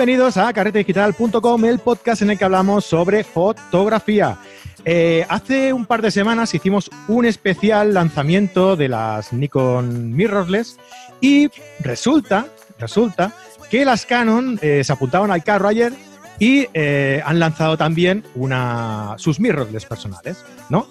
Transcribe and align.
Bienvenidos 0.00 0.38
a 0.38 0.50
carretedigital.com, 0.50 1.64
el 1.66 1.78
podcast 1.78 2.22
en 2.22 2.30
el 2.30 2.38
que 2.38 2.46
hablamos 2.46 2.86
sobre 2.86 3.22
fotografía. 3.22 4.38
Eh, 4.86 5.26
hace 5.28 5.74
un 5.74 5.84
par 5.84 6.00
de 6.00 6.10
semanas 6.10 6.54
hicimos 6.54 6.90
un 7.06 7.26
especial 7.26 7.92
lanzamiento 7.92 8.76
de 8.76 8.88
las 8.88 9.30
Nikon 9.34 10.16
Mirrorless 10.16 10.78
y 11.20 11.50
resulta, 11.80 12.46
resulta 12.78 13.34
que 13.70 13.84
las 13.84 14.06
Canon 14.06 14.58
eh, 14.62 14.82
se 14.84 14.90
apuntaban 14.90 15.30
al 15.30 15.44
carro 15.44 15.68
ayer 15.68 15.92
y 16.38 16.66
eh, 16.72 17.20
han 17.22 17.38
lanzado 17.38 17.76
también 17.76 18.24
una, 18.34 19.16
sus 19.18 19.38
mirrorless 19.38 19.84
personales, 19.84 20.42
¿no? 20.70 20.86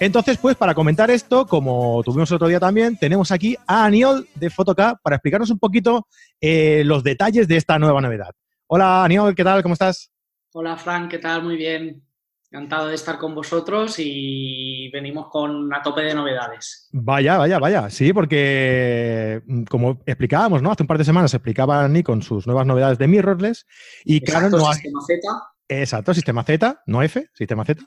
Entonces, 0.00 0.38
pues 0.38 0.56
para 0.56 0.74
comentar 0.74 1.10
esto, 1.10 1.46
como 1.46 2.02
tuvimos 2.02 2.32
otro 2.32 2.48
día 2.48 2.58
también, 2.58 2.96
tenemos 2.96 3.32
aquí 3.32 3.54
a 3.66 3.84
Aniol 3.84 4.26
de 4.34 4.48
Photocap 4.48 5.02
para 5.02 5.16
explicarnos 5.16 5.50
un 5.50 5.58
poquito 5.58 6.06
los 6.40 7.04
detalles 7.04 7.48
de 7.48 7.58
esta 7.58 7.78
nueva 7.78 8.00
novedad. 8.00 8.30
Hola 8.68 9.04
Aniol, 9.04 9.32
¿qué 9.36 9.44
tal? 9.44 9.62
¿Cómo 9.62 9.74
estás? 9.74 10.10
Hola 10.52 10.76
Frank, 10.76 11.08
¿qué 11.08 11.18
tal? 11.18 11.44
Muy 11.44 11.56
bien. 11.56 12.02
Encantado 12.50 12.88
de 12.88 12.96
estar 12.96 13.16
con 13.16 13.32
vosotros 13.32 13.94
y 13.98 14.90
venimos 14.92 15.28
con 15.30 15.72
a 15.72 15.80
tope 15.82 16.02
de 16.02 16.14
novedades. 16.14 16.88
Vaya, 16.92 17.38
vaya, 17.38 17.60
vaya. 17.60 17.90
Sí, 17.90 18.12
porque 18.12 19.40
mm, 19.46 19.62
como 19.64 20.02
explicábamos, 20.04 20.62
¿no? 20.62 20.72
Hace 20.72 20.82
un 20.82 20.88
par 20.88 20.98
de 20.98 21.04
semanas 21.04 21.32
explicaba 21.32 21.86
Nikon 21.86 22.22
sus 22.22 22.44
nuevas 22.48 22.66
novedades 22.66 22.98
de 22.98 23.06
mirrorless 23.06 23.66
y 24.04 24.20
claro, 24.20 24.50
no 24.50 24.72
sistema 24.72 25.00
Z. 25.06 25.20
Exacto, 25.68 26.12
sistema 26.12 26.42
Z, 26.42 26.82
no 26.86 27.02
F, 27.02 27.24
sistema 27.34 27.64
Z. 27.64 27.84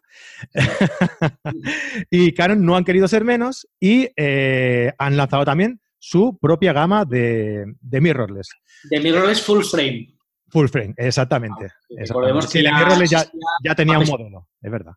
y 2.09 2.33
Canon 2.33 2.63
no 2.65 2.77
han 2.77 2.85
querido 2.85 3.09
ser 3.09 3.25
menos 3.25 3.67
y 3.81 4.07
eh, 4.15 4.93
han 4.97 5.17
lanzado 5.17 5.43
también 5.43 5.81
su 5.97 6.37
propia 6.39 6.71
gama 6.71 7.03
de, 7.03 7.65
de 7.81 8.01
mirrorless. 8.01 8.47
De 8.89 9.01
mirrorless 9.01 9.41
full 9.41 9.63
frame. 9.63 10.18
Full 10.51 10.67
frame, 10.67 10.93
exactamente. 10.97 11.65
Ah, 11.65 12.03
recordemos 12.07 12.47
que 12.47 12.61
la 12.61 12.77
mirrorless 12.77 13.09
ya, 13.09 13.25
ya, 13.63 13.75
tenía 13.75 13.99
un 13.99 14.07
modelo, 14.07 14.47
es 14.61 14.71
verdad. 14.71 14.93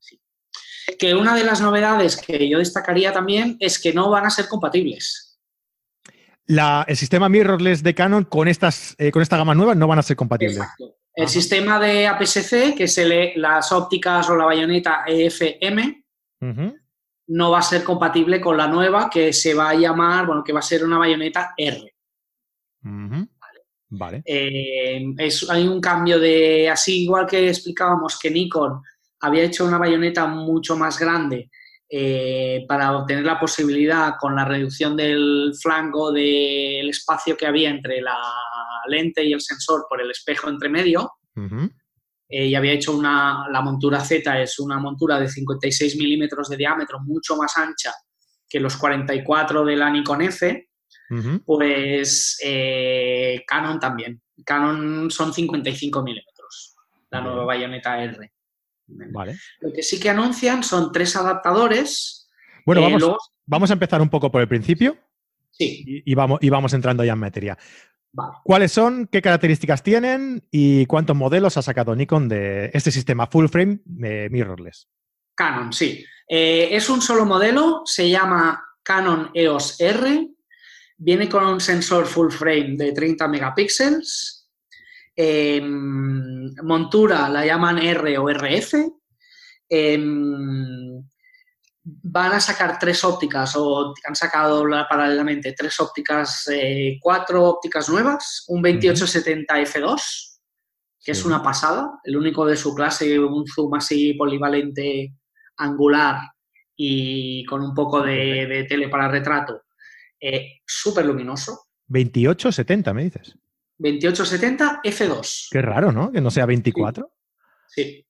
Que 0.99 1.15
una 1.15 1.35
de 1.35 1.45
las 1.45 1.61
novedades 1.61 2.17
que 2.17 2.49
yo 2.49 2.59
destacaría 2.59 3.13
también 3.13 3.57
es 3.61 3.81
que 3.81 3.93
no 3.93 4.11
van 4.11 4.27
a 4.27 4.31
ser 4.31 4.49
compatibles. 4.49 5.39
La, 6.47 6.85
el 6.89 6.97
sistema 6.97 7.29
mirrorless 7.29 7.83
de 7.83 7.95
Canon 7.95 8.25
con, 8.25 8.49
estas, 8.49 8.95
eh, 8.99 9.11
con 9.11 9.23
esta 9.23 9.37
gama 9.37 9.55
nueva 9.55 9.75
no 9.75 9.87
van 9.87 9.99
a 9.99 10.03
ser 10.03 10.17
compatibles. 10.17 10.59
Exacto. 10.59 10.97
El 11.15 11.29
sistema 11.29 11.79
de 11.79 12.07
APS-C, 12.07 12.75
que 12.75 12.85
es 12.85 13.01
las 13.37 13.71
ópticas 13.71 14.29
o 14.31 14.37
la 14.37 14.47
bayoneta 14.47 15.05
EFM, 15.07 16.05
no 17.29 17.51
va 17.51 17.59
a 17.59 17.63
ser 17.63 17.85
compatible 17.85 18.41
con 18.41 18.57
la 18.57 18.67
nueva 18.67 19.11
que 19.11 19.33
se 19.33 19.55
va 19.55 19.71
a 19.71 19.75
llamar, 19.75 20.27
bueno, 20.27 20.43
que 20.43 20.53
va 20.53 20.61
a 20.61 20.63
ser 20.63 20.85
una 20.85 20.99
bayoneta 20.99 21.53
R. 21.57 21.95
Vale. 23.95 24.23
Eh, 24.25 25.05
es, 25.19 25.49
hay 25.51 25.69
un 25.69 25.79
cambio 25.79 26.19
de, 26.19 26.71
así 26.71 27.03
igual 27.03 27.27
que 27.27 27.49
explicábamos 27.49 28.19
que 28.19 28.31
Nikon 28.31 28.81
había 29.21 29.43
hecho 29.43 29.67
una 29.67 29.77
bayoneta 29.77 30.27
mucho 30.27 30.77
más 30.77 30.99
grande 30.99 31.51
eh, 31.91 32.65
para 32.67 32.97
obtener 32.97 33.25
la 33.25 33.39
posibilidad 33.39 34.15
con 34.19 34.35
la 34.35 34.47
reducción 34.47 34.97
del 34.97 35.53
flanco 35.61 36.11
del 36.11 36.89
espacio 36.89 37.37
que 37.37 37.47
había 37.47 37.69
entre 37.69 38.01
la 38.01 38.17
lente 38.89 39.23
y 39.23 39.35
el 39.35 39.43
sensor 39.43 39.85
por 39.87 40.01
el 40.01 40.11
espejo 40.11 40.49
entre 40.49 40.71
medio. 40.71 41.13
Eh, 42.27 42.47
y 42.47 42.55
había 42.55 42.73
hecho 42.73 42.97
una, 42.97 43.47
la 43.51 43.61
montura 43.61 44.01
Z, 44.01 44.41
es 44.41 44.59
una 44.59 44.79
montura 44.79 45.21
de 45.21 45.29
56 45.29 45.97
milímetros 45.99 46.49
de 46.49 46.57
diámetro, 46.57 46.99
mucho 47.01 47.37
más 47.37 47.59
ancha 47.59 47.93
que 48.49 48.59
los 48.59 48.79
44 48.79 49.67
de 49.67 49.77
la 49.77 49.91
Nikon 49.91 50.23
F. 50.23 50.71
Pues 51.45 52.39
eh, 52.45 53.43
Canon 53.47 53.79
también. 53.79 54.21
Canon 54.45 55.11
son 55.11 55.33
55 55.33 56.03
milímetros, 56.03 56.75
la 57.11 57.21
nueva 57.21 57.45
bayoneta 57.45 58.03
R. 58.03 58.33
Vale. 58.87 59.37
Lo 59.61 59.73
que 59.73 59.83
sí 59.83 60.01
que 60.01 60.11
anuncian 60.11 60.63
son 60.63 60.93
tres 60.93 61.15
adaptadores. 61.17 62.29
Bueno, 62.67 62.83
vamos, 62.83 63.17
vamos 63.47 63.71
a 63.71 63.75
empezar 63.75 64.01
un 64.03 64.09
poco 64.09 64.31
por 64.31 64.41
el 64.41 64.49
principio. 64.49 64.97
Sí. 65.51 66.03
Y, 66.05 66.15
vamos, 66.15 66.39
y 66.43 66.49
vamos 66.49 66.73
entrando 66.73 67.05
ya 67.05 67.13
en 67.13 67.19
materia. 67.19 67.59
¿Cuáles 68.45 68.73
son, 68.73 69.09
qué 69.11 69.23
características 69.23 69.83
tienen 69.83 70.47
y 70.51 70.85
cuántos 70.87 71.17
modelos 71.17 71.57
ha 71.57 71.63
sacado 71.63 71.97
Nikon 71.97 72.29
de 72.29 72.71
este 72.75 72.91
sistema 72.91 73.27
full 73.27 73.47
frame 73.47 73.81
de 73.85 74.29
mirrorless? 74.31 74.89
Canon, 75.35 75.73
sí. 75.73 76.05
Eh, 76.29 76.69
es 76.73 76.91
un 76.91 77.01
solo 77.01 77.25
modelo, 77.25 77.83
se 77.87 78.11
llama 78.11 78.63
Canon 78.83 79.31
EOS 79.33 79.81
R, 79.81 80.29
viene 81.03 81.29
con 81.29 81.45
un 81.45 81.61
sensor 81.61 82.07
full 82.07 82.31
frame 82.31 82.77
de 82.77 82.93
30 82.93 83.27
megapíxeles, 83.27 84.49
em, 85.17 86.55
montura 86.63 87.29
la 87.29 87.45
llaman 87.45 87.79
R 87.79 88.19
o 88.19 88.29
RF, 88.31 88.75
em, 89.69 91.03
van 91.85 92.33
a 92.33 92.41
sacar 92.41 92.79
tres 92.79 93.03
ópticas 93.03 93.57
o 93.57 93.93
han 94.07 94.15
sacado 94.15 94.65
paralelamente 94.89 95.53
tres 95.57 95.81
ópticas, 95.81 96.47
eh, 96.49 96.99
cuatro 97.01 97.43
ópticas 97.45 97.89
nuevas, 97.89 98.45
un 98.49 98.63
2870 98.63 99.61
f2, 99.61 100.41
que 101.05 101.13
es 101.13 101.25
una 101.25 101.43
pasada, 101.43 101.99
el 102.05 102.17
único 102.17 102.47
de 102.47 102.57
su 102.57 102.73
clase, 102.75 103.19
un 103.19 103.45
zoom 103.47 103.75
así 103.75 104.15
polivalente 104.15 105.13
angular 105.57 106.21
y 106.77 107.45
con 107.45 107.63
un 107.63 107.75
poco 107.75 108.03
de, 108.03 108.67
tele 108.69 108.89
para 108.89 109.09
retrato, 109.09 109.63
eh, 110.23 110.61
súper 110.65 111.05
luminoso. 111.05 111.67
2870, 111.89 112.95
me 112.95 113.05
dices. 113.05 113.37
2870 113.79 114.81
f2. 114.85 115.49
Qué 115.51 115.61
raro, 115.61 115.91
¿no? 115.91 116.13
Que 116.13 116.21
no 116.21 116.31
sea 116.31 116.47
24. 116.47 117.13
sí. 117.69 118.07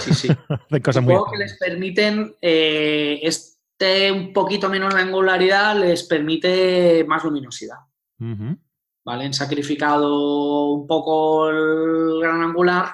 Sí, 0.00 0.14
sí. 0.14 0.28
Supongo 0.28 1.30
que 1.30 1.38
les 1.38 1.58
permiten, 1.58 2.34
eh, 2.40 3.20
este 3.22 4.10
un 4.10 4.32
poquito 4.32 4.68
menos 4.70 4.94
de 4.94 5.02
angularidad, 5.02 5.78
les 5.78 6.04
permite 6.04 7.04
más 7.04 7.22
luminosidad. 7.24 7.76
¿Vale? 8.18 9.26
Han 9.26 9.34
sacrificado 9.34 10.70
un 10.70 10.86
poco 10.86 11.50
el 11.50 12.20
gran 12.20 12.42
angular 12.42 12.88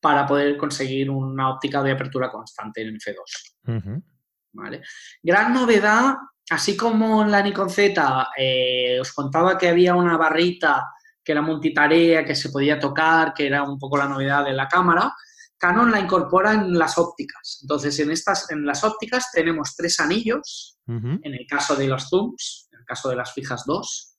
para 0.00 0.26
poder 0.26 0.56
conseguir 0.56 1.08
una 1.08 1.50
óptica 1.50 1.82
de 1.82 1.92
apertura 1.92 2.30
constante 2.30 2.82
en 2.82 2.96
F2. 2.96 4.02
¿Vale? 4.52 4.82
Gran 5.22 5.54
novedad, 5.54 6.16
así 6.50 6.76
como 6.76 7.22
en 7.22 7.30
la 7.30 7.42
Nikon 7.42 7.70
Z 7.70 8.28
eh, 8.36 8.98
os 9.00 9.12
contaba 9.12 9.58
que 9.58 9.68
había 9.68 9.94
una 9.94 10.16
barrita 10.16 10.86
que 11.22 11.32
era 11.32 11.42
multitarea, 11.42 12.24
que 12.24 12.34
se 12.34 12.48
podía 12.48 12.78
tocar, 12.78 13.34
que 13.34 13.46
era 13.46 13.62
un 13.62 13.78
poco 13.78 13.98
la 13.98 14.08
novedad 14.08 14.44
de 14.44 14.54
la 14.54 14.66
cámara, 14.66 15.12
Canon 15.58 15.90
la 15.90 16.00
incorpora 16.00 16.52
en 16.52 16.78
las 16.78 16.96
ópticas. 16.96 17.58
Entonces, 17.62 17.98
en, 17.98 18.12
estas, 18.12 18.50
en 18.50 18.64
las 18.64 18.84
ópticas 18.84 19.30
tenemos 19.32 19.74
tres 19.76 19.98
anillos, 19.98 20.78
en 20.86 21.20
el 21.34 21.46
caso 21.46 21.74
de 21.74 21.88
los 21.88 22.08
zooms, 22.08 22.68
en 22.72 22.78
el 22.78 22.86
caso 22.86 23.10
de 23.10 23.16
las 23.16 23.32
fijas 23.34 23.64
dos, 23.66 24.16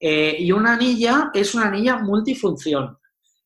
eh, 0.00 0.36
y 0.38 0.50
una 0.50 0.72
anilla 0.72 1.30
es 1.34 1.54
una 1.54 1.66
anilla 1.66 1.98
multifunción. 1.98 2.96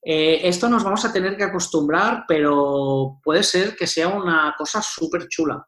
Eh, 0.05 0.41
esto 0.45 0.69
nos 0.69 0.85
vamos 0.85 1.05
a 1.05 1.13
tener 1.13 1.37
que 1.37 1.45
acostumbrar, 1.45 2.25
pero 2.27 3.21
puede 3.23 3.43
ser 3.43 3.77
que 3.77 3.87
sea 3.87 4.09
una 4.09 4.55
cosa 4.57 4.81
súper 4.81 5.29
chula. 5.29 5.67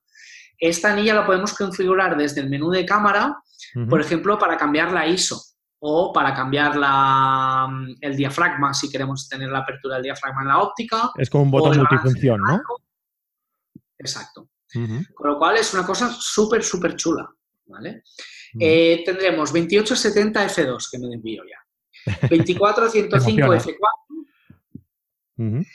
Esta 0.67 0.93
anilla 0.93 1.15
la 1.15 1.27
podemos 1.27 1.53
configurar 1.53 2.17
desde 2.17 2.41
el 2.41 2.49
menú 2.49 2.71
de 2.71 2.87
cámara, 2.87 3.37
por 3.89 4.01
ejemplo, 4.01 4.39
para 4.39 4.57
cambiar 4.57 4.93
la 4.93 5.07
ISO 5.07 5.39
o 5.79 6.11
para 6.11 6.33
cambiar 6.33 6.75
la, 6.77 7.67
mm, 7.71 7.97
el 8.01 8.17
diafragma, 8.17 8.73
si 8.73 8.91
queremos 8.91 9.29
tener 9.29 9.51
la 9.51 9.59
apertura 9.59 9.97
del 9.97 10.05
diafragma 10.05 10.41
en 10.41 10.49
la 10.49 10.61
óptica. 10.61 11.11
Es 11.19 11.29
como 11.29 11.45
un 11.45 11.51
botón 11.51 11.77
multifunción, 11.77 12.41
¿no? 12.41 12.63
Exacto. 13.99 14.49
Con 15.15 15.31
lo 15.31 15.39
cual 15.39 15.59
es 15.59 15.75
una 15.75 15.85
cosa 15.85 16.11
súper, 16.19 16.65
súper 16.65 16.97
chula. 16.97 17.29
¿vale? 17.67 18.03
Eh, 18.59 19.03
tendremos 19.05 19.53
2870 19.53 20.49
F2, 20.49 20.91
que 20.91 20.99
me 20.99 21.15
envío 21.15 21.43
ya. 21.45 21.59
2405 22.31 23.55
F4. 25.37 25.67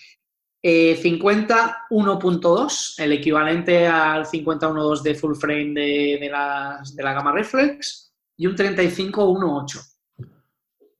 Eh, 0.61 0.97
50 1.01 1.87
1.2, 1.89 3.01
el 3.01 3.13
equivalente 3.13 3.87
al 3.87 4.25
50 4.25 4.69
1.2 4.69 5.01
de 5.01 5.15
full 5.15 5.35
frame 5.35 5.73
de, 5.73 6.17
de, 6.19 6.29
la, 6.29 6.81
de 6.93 7.03
la 7.03 7.13
gama 7.13 7.31
reflex, 7.31 8.13
y 8.35 8.45
un 8.47 8.55
35 8.55 9.29
1.8. 9.29 9.85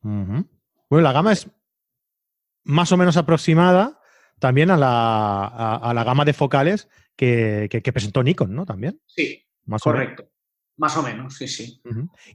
Bueno, 0.02 1.04
la 1.04 1.12
gama 1.12 1.34
es 1.34 1.50
más 2.64 2.92
o 2.92 2.98
menos 2.98 3.18
aproximada 3.18 4.00
también 4.40 4.72
a 4.72 4.78
la, 4.78 5.46
a, 5.76 5.94
la 5.94 6.04
gama 6.04 6.24
de 6.24 6.34
focales 6.34 6.88
que, 7.16 7.68
que, 7.70 7.94
presentó 7.94 8.24
Nikon, 8.24 8.56
¿no? 8.56 8.66
También. 8.66 9.02
Sí, 9.06 9.46
más 9.66 9.82
correcto. 9.82 10.30
Más 10.78 10.96
o 10.96 11.04
menos, 11.04 11.36
sí, 11.36 11.48
sí. 11.48 11.82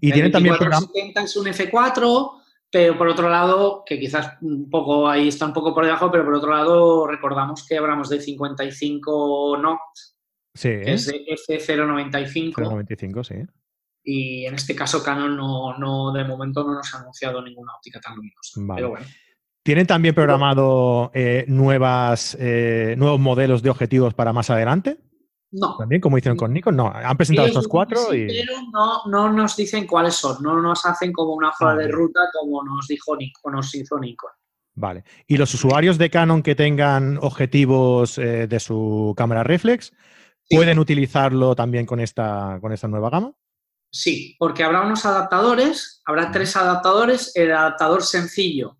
Y 0.00 0.12
tiene 0.12 0.28
también... 0.28 0.56
70 0.56 1.22
es 1.22 1.36
un 1.36 1.46
F4, 1.46 2.43
pero 2.74 2.98
por 2.98 3.08
otro 3.08 3.30
lado, 3.30 3.84
que 3.86 3.98
quizás 3.98 4.36
un 4.42 4.68
poco 4.68 5.08
ahí 5.08 5.28
está 5.28 5.46
un 5.46 5.52
poco 5.52 5.72
por 5.72 5.84
debajo, 5.84 6.10
pero 6.10 6.24
por 6.24 6.34
otro 6.34 6.50
lado 6.50 7.06
recordamos 7.06 7.66
que 7.66 7.78
hablamos 7.78 8.08
de 8.10 8.20
55 8.20 9.58
NOT, 9.62 9.78
sí. 10.54 10.68
que 10.68 10.92
es 10.92 11.06
de 11.06 11.24
F095. 11.24 12.54
095, 12.56 13.24
sí 13.24 13.34
y 14.04 14.44
en 14.44 14.54
este 14.54 14.76
caso 14.76 15.02
Canon 15.02 15.36
no, 15.36 15.78
no, 15.78 16.12
de 16.12 16.24
momento 16.24 16.62
no 16.62 16.74
nos 16.74 16.94
ha 16.94 16.98
anunciado 16.98 17.42
ninguna 17.42 17.72
óptica 17.74 18.00
tan 18.00 18.14
luminosa. 18.14 18.60
Pero 18.76 18.90
bueno. 18.90 19.06
¿Tienen 19.62 19.86
también 19.86 20.14
programado 20.14 21.10
eh, 21.14 21.46
nuevas, 21.48 22.36
eh, 22.38 22.94
nuevos 22.98 23.18
modelos 23.18 23.62
de 23.62 23.70
objetivos 23.70 24.12
para 24.12 24.34
más 24.34 24.50
adelante? 24.50 24.98
No. 25.54 25.76
También, 25.76 26.00
como 26.00 26.18
hicieron 26.18 26.36
con 26.36 26.52
Nikon, 26.52 26.74
no. 26.74 26.92
Han 26.92 27.16
presentado 27.16 27.46
estos 27.46 27.68
cuatro 27.68 28.12
y. 28.12 28.26
Pero 28.26 28.54
no, 28.72 29.02
no 29.06 29.32
nos 29.32 29.56
dicen 29.56 29.86
cuáles 29.86 30.14
son, 30.14 30.42
no 30.42 30.60
nos 30.60 30.84
hacen 30.84 31.12
como 31.12 31.32
una 31.32 31.50
hoja 31.50 31.76
de 31.76 31.86
ruta 31.88 32.20
como 32.32 32.64
nos 32.64 32.88
dijo 32.88 33.16
Nikon, 33.16 33.52
nos 33.52 33.72
hizo 33.74 33.98
Nikon. 33.98 34.30
Vale. 34.74 35.04
¿Y 35.28 35.36
los 35.36 35.54
usuarios 35.54 35.96
de 35.96 36.10
Canon 36.10 36.42
que 36.42 36.56
tengan 36.56 37.18
objetivos 37.22 38.18
eh, 38.18 38.48
de 38.48 38.58
su 38.58 39.14
cámara 39.16 39.44
reflex 39.44 39.92
pueden 40.50 40.80
utilizarlo 40.80 41.54
también 41.54 41.86
con 41.86 42.00
esta, 42.00 42.58
con 42.60 42.72
esta 42.72 42.88
nueva 42.88 43.10
gama? 43.10 43.32
Sí, 43.90 44.34
porque 44.40 44.64
habrá 44.64 44.82
unos 44.82 45.06
adaptadores, 45.06 46.02
habrá 46.04 46.32
tres 46.32 46.56
adaptadores, 46.56 47.30
el 47.36 47.52
adaptador 47.52 48.02
sencillo 48.02 48.78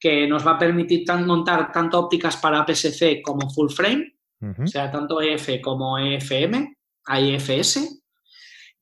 que 0.00 0.26
nos 0.26 0.46
va 0.46 0.52
a 0.52 0.58
permitir 0.58 1.04
montar 1.24 1.70
tanto 1.70 1.98
ópticas 1.98 2.36
para 2.38 2.64
PSC 2.66 3.20
como 3.22 3.50
full 3.50 3.70
frame, 3.70 4.13
o 4.62 4.66
sea, 4.66 4.90
tanto 4.90 5.20
EF 5.20 5.60
como 5.62 5.98
EFM, 5.98 6.76
IFS, 7.06 8.02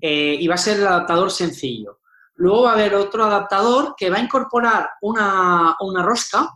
eh, 0.01 0.37
y 0.39 0.49
va 0.49 0.55
a 0.55 0.59
ser 0.59 0.79
el 0.79 0.87
adaptador 0.87 1.31
sencillo. 1.31 2.01
Luego 2.35 2.65
va 2.65 2.71
a 2.71 2.75
haber 2.75 2.95
otro 2.95 3.25
adaptador 3.25 3.95
que 3.97 4.11
va 4.11 4.17
a 4.17 4.21
incorporar 4.21 4.91
una, 5.01 5.77
rosca 6.03 6.49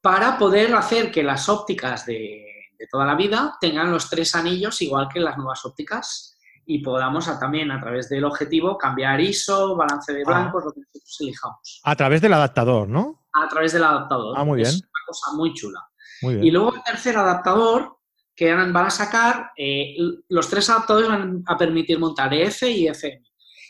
para 0.00 0.38
poder 0.38 0.74
hacer 0.74 1.10
que 1.10 1.22
las 1.22 1.48
ópticas 1.48 2.06
de, 2.06 2.44
toda 2.90 3.06
la 3.06 3.16
vida 3.16 3.56
tengan 3.60 3.90
los 3.90 4.08
tres 4.08 4.34
anillos 4.36 4.80
igual 4.82 5.08
que 5.12 5.18
las 5.18 5.36
nuevas 5.36 5.64
ópticas 5.64 6.38
y 6.64 6.78
podamos 6.78 7.26
también 7.40 7.70
a 7.72 7.80
través 7.80 8.08
del 8.08 8.24
objetivo 8.24 8.76
cambiar 8.76 9.20
ISO, 9.20 9.74
balance 9.74 10.12
de 10.12 10.22
ah. 10.22 10.28
blancos, 10.28 10.64
lo 10.64 10.72
que 10.72 10.80
nosotros 10.80 11.16
elijamos. 11.20 11.80
A 11.82 11.96
través 11.96 12.20
del 12.20 12.34
adaptador, 12.34 12.88
¿no? 12.88 13.26
A 13.32 13.48
través 13.48 13.72
del 13.72 13.82
adaptador. 13.82 14.34
Ah, 14.38 14.44
muy 14.44 14.58
bien. 14.58 14.68
Es 14.68 14.76
una 14.76 15.06
cosa 15.06 15.32
muy 15.32 15.54
chula. 15.54 15.80
Y 16.22 16.50
luego 16.50 16.74
el 16.74 16.82
tercer 16.82 17.16
adaptador 17.16 17.98
que 18.34 18.54
van 18.54 18.76
a 18.76 18.90
sacar, 18.90 19.52
eh, 19.56 19.96
los 20.28 20.48
tres 20.48 20.68
adaptadores 20.70 21.08
van 21.08 21.42
a 21.46 21.56
permitir 21.56 21.98
montar 21.98 22.32
EF 22.34 22.62
y 22.64 22.88
FM. 22.88 23.22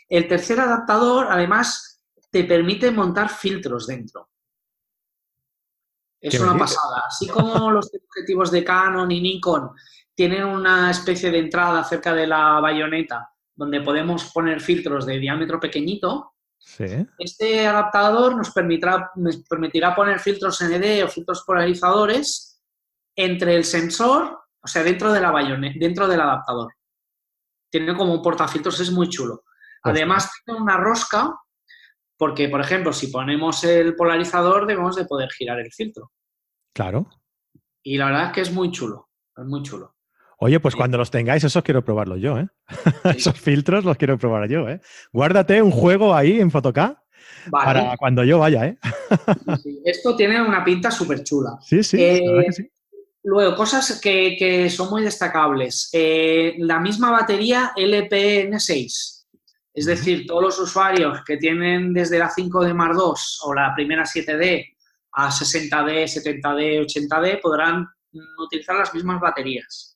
El 0.09 0.27
tercer 0.27 0.59
adaptador, 0.59 1.27
además, 1.29 2.01
te 2.29 2.43
permite 2.43 2.91
montar 2.91 3.29
filtros 3.29 3.87
dentro. 3.87 4.29
Es 6.19 6.39
una 6.39 6.57
pasada. 6.57 7.03
Así 7.07 7.27
como 7.27 7.71
los 7.71 7.89
objetivos 7.93 8.51
de 8.51 8.63
Canon 8.63 9.11
y 9.11 9.21
Nikon 9.21 9.71
tienen 10.13 10.45
una 10.45 10.91
especie 10.91 11.31
de 11.31 11.39
entrada 11.39 11.83
cerca 11.83 12.13
de 12.13 12.27
la 12.27 12.59
bayoneta 12.59 13.31
donde 13.57 13.81
podemos 13.81 14.31
poner 14.31 14.61
filtros 14.61 15.05
de 15.05 15.19
diámetro 15.19 15.59
pequeñito, 15.59 16.35
este 17.17 17.67
adaptador 17.67 18.35
nos 18.35 18.51
permitirá, 18.51 19.11
nos 19.15 19.37
permitirá 19.47 19.95
poner 19.95 20.19
filtros 20.19 20.61
ND 20.61 21.03
o 21.03 21.07
filtros 21.07 21.43
polarizadores 21.45 22.61
entre 23.15 23.55
el 23.55 23.63
sensor, 23.63 24.39
o 24.61 24.67
sea, 24.67 24.83
dentro 24.83 25.11
de 25.11 25.21
la 25.21 25.31
bayoneta, 25.31 25.77
dentro 25.79 26.07
del 26.07 26.21
adaptador. 26.21 26.73
Tiene 27.71 27.95
como 27.95 28.13
un 28.13 28.21
portafiltros, 28.21 28.79
es 28.79 28.91
muy 28.91 29.09
chulo. 29.09 29.43
Además, 29.83 30.29
tiene 30.45 30.59
una 30.59 30.77
rosca, 30.77 31.33
porque, 32.17 32.49
por 32.49 32.61
ejemplo, 32.61 32.91
si 32.91 33.07
ponemos 33.07 33.63
el 33.63 33.95
polarizador, 33.95 34.67
debemos 34.67 34.95
de 34.95 35.05
poder 35.05 35.29
girar 35.31 35.59
el 35.59 35.71
filtro. 35.71 36.11
Claro. 36.73 37.09
Y 37.83 37.97
la 37.97 38.05
verdad 38.07 38.25
es 38.27 38.31
que 38.33 38.41
es 38.41 38.51
muy 38.51 38.71
chulo, 38.71 39.09
es 39.35 39.45
muy 39.45 39.63
chulo. 39.63 39.96
Oye, 40.39 40.59
pues 40.59 40.75
cuando 40.75 40.97
los 40.97 41.09
tengáis, 41.09 41.43
esos 41.43 41.63
quiero 41.63 41.83
probarlos 41.83 42.19
yo, 42.19 42.37
¿eh? 42.37 42.47
esos 43.15 43.39
filtros 43.39 43.83
los 43.83 43.97
quiero 43.97 44.17
probar 44.17 44.47
yo, 44.47 44.69
¿eh? 44.69 44.81
Guárdate 45.11 45.61
un 45.61 45.71
juego 45.71 46.13
ahí 46.13 46.39
en 46.39 46.51
Photocá 46.51 47.03
para 47.49 47.95
cuando 47.97 48.23
yo 48.23 48.39
vaya, 48.39 48.65
¿eh? 48.65 48.77
Esto 49.83 50.15
tiene 50.15 50.41
una 50.41 50.63
pinta 50.63 50.91
súper 50.91 51.23
chula. 51.23 51.57
Sí, 51.61 51.83
sí, 51.83 51.97
eh, 51.99 52.21
Luego, 53.23 53.55
cosas 53.55 53.99
que, 54.01 54.69
son 54.69 54.89
muy 54.89 55.03
destacables. 55.03 55.89
Eh, 55.91 56.55
la 56.59 56.79
misma 56.79 57.11
batería 57.11 57.73
LPN6. 57.75 59.25
Es 59.73 59.85
decir, 59.85 60.25
todos 60.25 60.41
los 60.41 60.59
usuarios 60.59 61.23
que 61.25 61.37
tienen 61.37 61.93
desde 61.93 62.19
la 62.19 62.29
5D 62.29 62.73
Mark 62.73 62.95
II 62.95 63.13
o 63.43 63.53
la 63.53 63.73
primera 63.75 64.03
7D 64.03 64.65
a 65.11 65.29
60D, 65.29 66.05
70D, 66.05 66.85
80D 66.85 67.41
podrán 67.41 67.87
utilizar 68.39 68.77
las 68.77 68.93
mismas 68.93 69.19
baterías. 69.19 69.86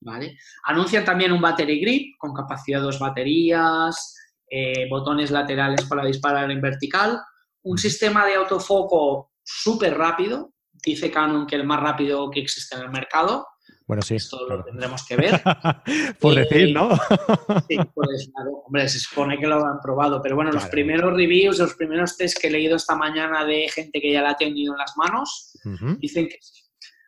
¿Vale? 0.00 0.38
Anuncian 0.64 1.04
también 1.04 1.32
un 1.32 1.40
battery 1.40 1.80
grip 1.80 2.18
con 2.18 2.34
capacidad 2.34 2.78
de 2.78 2.84
dos 2.84 2.98
baterías, 2.98 4.16
eh, 4.50 4.88
botones 4.88 5.30
laterales 5.30 5.84
para 5.86 6.04
disparar 6.04 6.50
en 6.50 6.60
vertical, 6.60 7.20
un 7.62 7.78
sistema 7.78 8.26
de 8.26 8.34
autofoco 8.34 9.32
súper 9.42 9.96
rápido, 9.96 10.52
dice 10.72 11.10
Canon 11.10 11.46
que 11.46 11.56
el 11.56 11.64
más 11.64 11.80
rápido 11.80 12.30
que 12.30 12.40
existe 12.40 12.76
en 12.76 12.82
el 12.82 12.90
mercado, 12.90 13.46
bueno, 13.86 14.02
sí. 14.02 14.14
Esto 14.14 14.48
lo 14.48 14.64
tendremos 14.64 15.04
que 15.06 15.16
ver. 15.16 15.42
Por 16.20 16.34
decir, 16.34 16.72
¿no? 16.72 16.90
sí, 17.68 17.76
pues 17.94 18.30
claro, 18.34 18.62
hombre, 18.66 18.88
se 18.88 18.98
supone 18.98 19.38
que 19.38 19.46
lo 19.46 19.64
han 19.64 19.80
probado, 19.80 20.22
pero 20.22 20.36
bueno, 20.36 20.52
los 20.52 20.64
primeros 20.66 21.12
reviews, 21.12 21.58
los 21.58 21.74
primeros 21.74 22.16
test 22.16 22.38
que 22.40 22.46
he 22.48 22.50
leído 22.50 22.76
esta 22.76 22.96
mañana 22.96 23.44
de 23.44 23.68
gente 23.68 24.00
que 24.00 24.12
ya 24.12 24.22
la 24.22 24.30
ha 24.30 24.36
tenido 24.36 24.72
en 24.72 24.78
las 24.78 24.96
manos, 24.96 25.58
dicen 25.98 26.28
que 26.28 26.38
sí. 26.40 26.63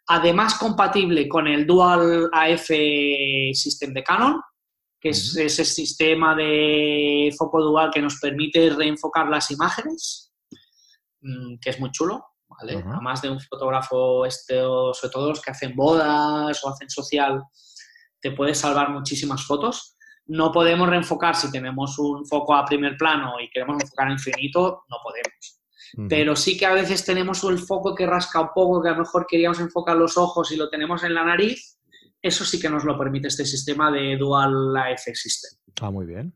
Además, 0.08 0.54
compatible 0.54 1.28
con 1.28 1.46
el 1.48 1.66
Dual 1.66 2.30
AF 2.32 2.66
System 2.66 3.92
de 3.92 4.04
Canon, 4.04 4.40
que 5.00 5.10
es 5.10 5.36
ese 5.36 5.64
sistema 5.64 6.34
de 6.34 7.34
foco 7.36 7.62
dual 7.62 7.90
que 7.92 8.02
nos 8.02 8.18
permite 8.20 8.70
reenfocar 8.70 9.28
las 9.28 9.50
imágenes, 9.50 10.32
mm, 11.20 11.58
que 11.60 11.70
es 11.70 11.80
muy 11.80 11.90
chulo. 11.90 12.24
¿vale? 12.48 12.82
Además 12.86 13.20
de 13.22 13.30
un 13.30 13.40
fotógrafo, 13.40 14.24
este, 14.24 14.60
sobre 14.60 15.12
todo 15.12 15.28
los 15.30 15.40
que 15.40 15.50
hacen 15.50 15.74
bodas 15.74 16.64
o 16.64 16.68
hacen 16.70 16.88
social, 16.88 17.42
te 18.20 18.30
puede 18.32 18.54
salvar 18.54 18.90
muchísimas 18.90 19.44
fotos. 19.44 19.96
No 20.26 20.50
podemos 20.50 20.88
reenfocar 20.88 21.34
si 21.34 21.50
tenemos 21.50 21.98
un 21.98 22.26
foco 22.26 22.54
a 22.54 22.64
primer 22.64 22.96
plano 22.96 23.34
y 23.40 23.50
queremos 23.50 23.80
enfocar 23.80 24.06
en 24.06 24.14
infinito, 24.14 24.84
no 24.88 24.96
podemos. 25.02 25.60
Pero 26.08 26.36
sí 26.36 26.58
que 26.58 26.66
a 26.66 26.74
veces 26.74 27.04
tenemos 27.04 27.42
el 27.44 27.58
foco 27.58 27.94
que 27.94 28.06
rasca 28.06 28.40
un 28.40 28.50
poco, 28.54 28.82
que 28.82 28.90
a 28.90 28.92
lo 28.92 28.98
mejor 28.98 29.26
queríamos 29.26 29.60
enfocar 29.60 29.96
los 29.96 30.18
ojos 30.18 30.52
y 30.52 30.56
lo 30.56 30.68
tenemos 30.68 31.02
en 31.04 31.14
la 31.14 31.24
nariz. 31.24 31.78
Eso 32.20 32.44
sí 32.44 32.60
que 32.60 32.68
nos 32.68 32.84
lo 32.84 32.98
permite 32.98 33.28
este 33.28 33.46
sistema 33.46 33.90
de 33.90 34.16
Dual 34.16 34.76
AF 34.76 35.04
System. 35.14 35.58
Ah, 35.80 35.90
muy 35.90 36.04
bien 36.04 36.34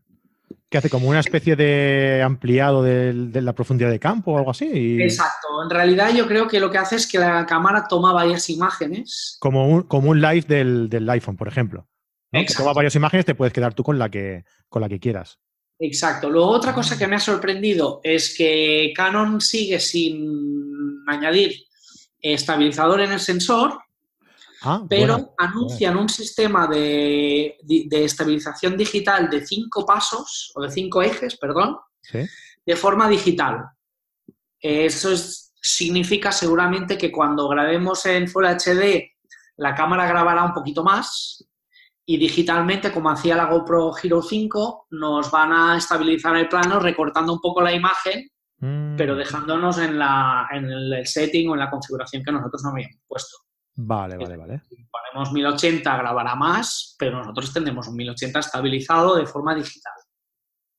que 0.70 0.78
hace 0.78 0.88
como 0.88 1.08
una 1.08 1.18
especie 1.18 1.56
de 1.56 2.22
ampliado 2.22 2.82
de, 2.84 3.12
la 3.42 3.52
profundidad 3.52 3.90
de 3.90 3.98
campo 3.98 4.32
o 4.32 4.38
algo 4.38 4.52
así. 4.52 5.02
Exacto. 5.02 5.48
En 5.64 5.68
realidad 5.68 6.10
yo 6.14 6.28
creo 6.28 6.46
que 6.46 6.60
lo 6.60 6.70
que 6.70 6.78
hace 6.78 6.94
es 6.94 7.08
que 7.08 7.18
la 7.18 7.44
cámara 7.44 7.86
toma 7.88 8.12
varias 8.12 8.48
imágenes. 8.50 9.36
Como 9.40 9.66
un, 9.66 9.82
como 9.82 10.10
un 10.10 10.20
live 10.20 10.42
del, 10.46 11.10
iPhone, 11.10 11.36
por 11.36 11.48
ejemplo. 11.48 11.88
¿no? 12.30 12.40
toma 12.56 12.72
varias 12.72 12.94
imágenes, 12.94 13.26
te 13.26 13.34
puedes 13.34 13.52
quedar 13.52 13.74
tú 13.74 13.82
con 13.82 13.98
la 13.98 14.08
que, 14.08 14.44
con 14.68 14.80
la 14.80 14.88
que 14.88 15.00
quieras. 15.00 15.40
Exacto. 15.80 16.28
Luego 16.28 16.50
otra 16.50 16.74
cosa 16.74 16.96
que 16.98 17.06
me 17.06 17.16
ha 17.16 17.20
sorprendido 17.20 18.00
es 18.02 18.36
que 18.36 18.92
Canon 18.94 19.40
sigue 19.40 19.80
sin 19.80 21.02
añadir 21.06 21.64
estabilizador 22.20 23.00
en 23.00 23.12
el 23.12 23.20
sensor, 23.20 23.78
Ah, 24.62 24.84
pero 24.86 25.34
anuncian 25.38 25.96
un 25.96 26.08
sistema 26.08 26.66
de, 26.66 27.56
estabilización 27.90 28.76
digital 28.76 29.30
de 29.30 29.46
cinco 29.46 29.86
pasos, 29.86 30.52
o 30.54 30.62
de 30.62 30.70
cinco 30.70 31.00
ejes, 31.00 31.36
perdón, 31.36 31.78
de 32.66 32.76
forma 32.76 33.08
digital. 33.08 33.64
Eso 34.60 35.10
significa 35.62 36.30
seguramente 36.30 36.98
que 36.98 37.10
cuando 37.10 37.48
grabemos 37.48 38.04
en 38.04 38.28
Full 38.28 38.44
HD, 38.44 39.12
la 39.56 39.74
cámara 39.74 40.06
grabará 40.06 40.44
un 40.44 40.52
poquito 40.52 40.84
más 40.84 41.42
y 42.10 42.16
digitalmente, 42.16 42.90
como 42.90 43.08
hacía 43.08 43.36
la 43.36 43.44
GoPro 43.44 43.92
Hero 44.02 44.20
5, 44.20 44.88
nos 44.90 45.30
van 45.30 45.52
a 45.52 45.76
estabilizar 45.76 46.36
el 46.36 46.48
plano 46.48 46.80
recortando 46.80 47.32
un 47.34 47.40
poco 47.40 47.62
la 47.62 47.72
imagen, 47.72 48.28
pero 48.58 49.14
mm. 49.14 49.18
dejándonos 49.18 49.78
en, 49.78 49.96
la, 49.96 50.48
en 50.50 50.64
el 50.64 51.06
setting 51.06 51.48
o 51.48 51.54
en 51.54 51.60
la 51.60 51.70
configuración 51.70 52.24
que 52.24 52.32
nosotros 52.32 52.64
no 52.64 52.70
habíamos 52.70 52.96
puesto. 53.06 53.36
Vale, 53.76 54.16
vale, 54.16 54.36
vale. 54.36 54.60
Si 54.68 54.74
ponemos 54.90 55.32
1080 55.32 55.96
grabará 55.98 56.34
más, 56.34 56.96
pero 56.98 57.18
nosotros 57.18 57.52
tendremos 57.52 57.86
un 57.86 57.94
1080 57.94 58.40
estabilizado 58.40 59.14
de 59.14 59.26
forma 59.26 59.54
digital. 59.54 59.94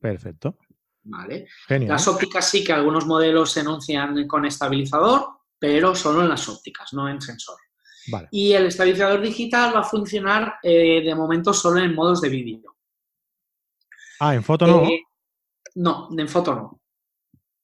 Perfecto. 0.01 0.57
Vale. 1.03 1.47
Las 1.69 2.09
ópticas 2.09 2.45
sí 2.49 2.61
que 2.61 2.73
algunos 2.73 3.05
modelos 3.05 3.53
se 3.53 3.61
anuncian 3.61 4.27
con 4.27 4.45
estabilizador, 4.45 5.29
pero 5.57 5.95
solo 5.95 6.23
en 6.23 6.27
las 6.27 6.49
ópticas, 6.49 6.91
no 6.91 7.07
en 7.07 7.21
sensor. 7.21 7.55
Vale. 8.07 8.27
Y 8.31 8.53
el 8.53 8.67
estabilizador 8.67 9.21
digital 9.21 9.75
va 9.75 9.81
a 9.81 9.83
funcionar 9.83 10.55
eh, 10.63 11.01
de 11.03 11.15
momento 11.15 11.53
solo 11.53 11.79
en 11.79 11.93
modos 11.93 12.21
de 12.21 12.29
vídeo. 12.29 12.75
Ah, 14.19 14.35
en 14.35 14.43
foto 14.43 14.67
no. 14.67 14.83
Eh, 14.83 15.03
no, 15.75 16.09
en 16.17 16.27
foto 16.27 16.55
no. 16.55 16.81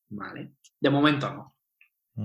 Vale. 0.09 0.53
De 0.79 0.89
momento 0.89 1.33
no. 1.33 1.53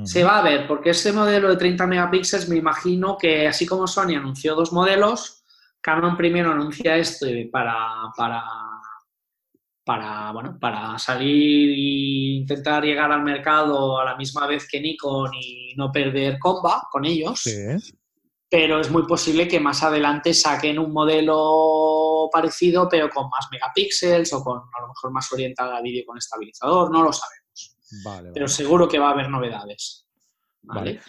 Se 0.04 0.24
va 0.24 0.38
a 0.38 0.42
ver, 0.42 0.66
porque 0.66 0.90
ese 0.90 1.12
modelo 1.12 1.50
de 1.50 1.56
30 1.56 1.86
megapíxeles 1.86 2.48
me 2.48 2.56
imagino 2.56 3.18
que 3.18 3.46
así 3.46 3.66
como 3.66 3.86
Sony 3.86 4.16
anunció 4.16 4.54
dos 4.54 4.72
modelos, 4.72 5.44
Canon 5.82 6.16
primero 6.16 6.52
anuncia 6.52 6.96
este 6.96 7.50
para, 7.52 8.10
para, 8.16 8.42
para, 9.84 10.32
bueno, 10.32 10.56
para 10.58 10.98
salir 10.98 11.68
e 11.68 12.40
intentar 12.40 12.82
llegar 12.82 13.12
al 13.12 13.22
mercado 13.22 14.00
a 14.00 14.04
la 14.06 14.16
misma 14.16 14.46
vez 14.46 14.66
que 14.66 14.80
Nikon 14.80 15.34
y 15.34 15.74
no 15.76 15.92
perder 15.92 16.38
comba 16.38 16.88
con 16.90 17.04
ellos. 17.04 17.42
Pero 18.52 18.82
es 18.82 18.90
muy 18.90 19.06
posible 19.06 19.48
que 19.48 19.58
más 19.58 19.82
adelante 19.82 20.34
saquen 20.34 20.78
un 20.78 20.92
modelo 20.92 22.28
parecido, 22.30 22.86
pero 22.86 23.08
con 23.08 23.30
más 23.30 23.48
megapíxeles 23.50 24.30
o 24.34 24.44
con 24.44 24.58
a 24.58 24.80
lo 24.82 24.88
mejor 24.88 25.10
más 25.10 25.32
orientada 25.32 25.78
a 25.78 25.80
vídeo 25.80 26.04
con 26.06 26.18
estabilizador, 26.18 26.92
no 26.92 27.02
lo 27.02 27.14
sabemos. 27.14 27.78
Pero 28.34 28.46
seguro 28.48 28.86
que 28.86 28.98
va 28.98 29.08
a 29.08 29.12
haber 29.12 29.30
novedades. 29.30 30.06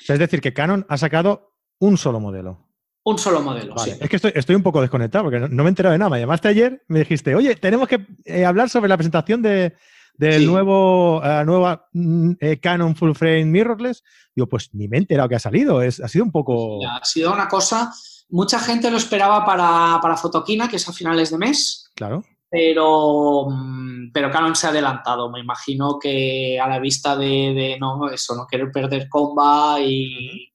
Es 0.07 0.19
decir, 0.19 0.39
que 0.39 0.53
Canon 0.53 0.85
ha 0.87 0.97
sacado 0.97 1.57
un 1.79 1.97
solo 1.97 2.21
modelo. 2.21 2.65
Un 3.03 3.17
solo 3.17 3.41
modelo, 3.41 3.77
sí. 3.77 3.91
Es 3.99 4.09
que 4.09 4.15
estoy, 4.15 4.55
un 4.55 4.63
poco 4.63 4.79
desconectado 4.79 5.25
porque 5.25 5.41
no, 5.41 5.49
me 5.49 5.63
he 5.63 5.67
enterado 5.67 5.91
de 5.91 5.99
nada. 5.99 6.11
Me 6.11 6.21
llamaste 6.21 6.47
ayer, 6.47 6.85
me 6.87 6.99
dijiste, 6.99 7.35
oye, 7.35 7.57
tenemos 7.57 7.89
que 7.89 8.07
eh, 8.23 8.45
hablar 8.45 8.69
sobre 8.69 8.87
la 8.87 8.95
presentación 8.95 9.41
de, 9.41 9.75
del 10.13 10.45
nuevo 10.45 11.19
uh, 11.19 11.43
nueva 11.45 11.87
mm, 11.91 12.31
eh, 12.39 12.59
Canon 12.59 12.95
Full 12.95 13.13
Frame 13.13 13.45
Mirrorless. 13.45 14.03
Digo, 14.35 14.47
pues 14.47 14.69
ni 14.73 14.87
me 14.87 14.97
he 14.97 14.99
enterado 15.01 15.29
que 15.29 15.35
ha 15.35 15.39
salido. 15.39 15.81
Es, 15.81 15.99
ha 15.99 16.07
sido 16.07 16.25
un 16.25 16.31
poco. 16.31 16.79
ha 16.87 17.03
sido 17.03 17.33
una 17.33 17.47
cosa. 17.47 17.91
Mucha 18.29 18.59
gente 18.59 18.89
lo 18.89 18.97
esperaba 18.97 19.45
para, 19.45 19.99
para 20.01 20.17
Fotoquina, 20.17 20.67
que 20.67 20.77
es 20.77 20.87
a 20.87 20.93
finales 20.93 21.31
de 21.31 21.37
mes. 21.37 21.91
Claro. 21.95 22.23
Pero, 22.49 23.47
mm, 23.49 24.11
pero 24.13 24.29
Canon 24.29 24.55
se 24.55 24.67
ha 24.67 24.69
adelantado. 24.69 25.29
Me 25.31 25.39
imagino 25.39 25.97
que 25.99 26.59
a 26.59 26.67
la 26.67 26.79
vista 26.79 27.15
de, 27.15 27.77
no, 27.79 28.09
eso, 28.09 28.35
no 28.35 28.45
querer 28.47 28.71
perder 28.71 29.09
comba 29.09 29.79
y 29.81 30.51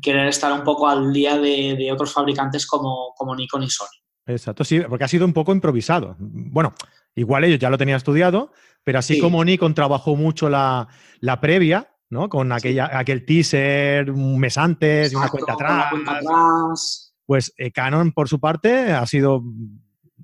querer 0.00 0.28
estar 0.28 0.52
un 0.52 0.64
poco 0.64 0.88
al 0.88 1.12
día 1.12 1.38
de, 1.38 1.90
otros 1.92 2.12
fabricantes 2.12 2.66
como, 2.66 3.14
como, 3.16 3.34
Nikon 3.34 3.62
y 3.62 3.70
Sony. 3.70 3.86
Exacto, 4.26 4.64
sí, 4.64 4.80
porque 4.80 5.04
ha 5.04 5.08
sido 5.08 5.24
un 5.24 5.32
poco 5.32 5.52
improvisado. 5.52 6.16
Bueno, 6.18 6.74
igual 7.14 7.44
ellos 7.44 7.58
ya 7.58 7.70
lo 7.70 7.78
tenían 7.78 7.96
estudiado, 7.96 8.52
pero 8.88 9.00
así 9.00 9.20
como 9.20 9.44
Nikon 9.44 9.74
trabajó 9.74 10.16
mucho 10.16 10.48
la, 10.48 10.88
previa, 11.42 11.94
¿no? 12.08 12.30
Con 12.30 12.50
aquella, 12.52 12.98
aquel 12.98 13.26
teaser 13.26 14.10
un 14.10 14.38
mes 14.38 14.56
antes 14.56 15.14
una 15.14 15.28
cuenta 15.28 15.52
atrás. 15.52 17.12
Pues 17.26 17.52
eh, 17.58 17.70
Canon, 17.70 18.12
por 18.12 18.30
su 18.30 18.40
parte, 18.40 18.90
ha 18.92 19.04
sido. 19.04 19.42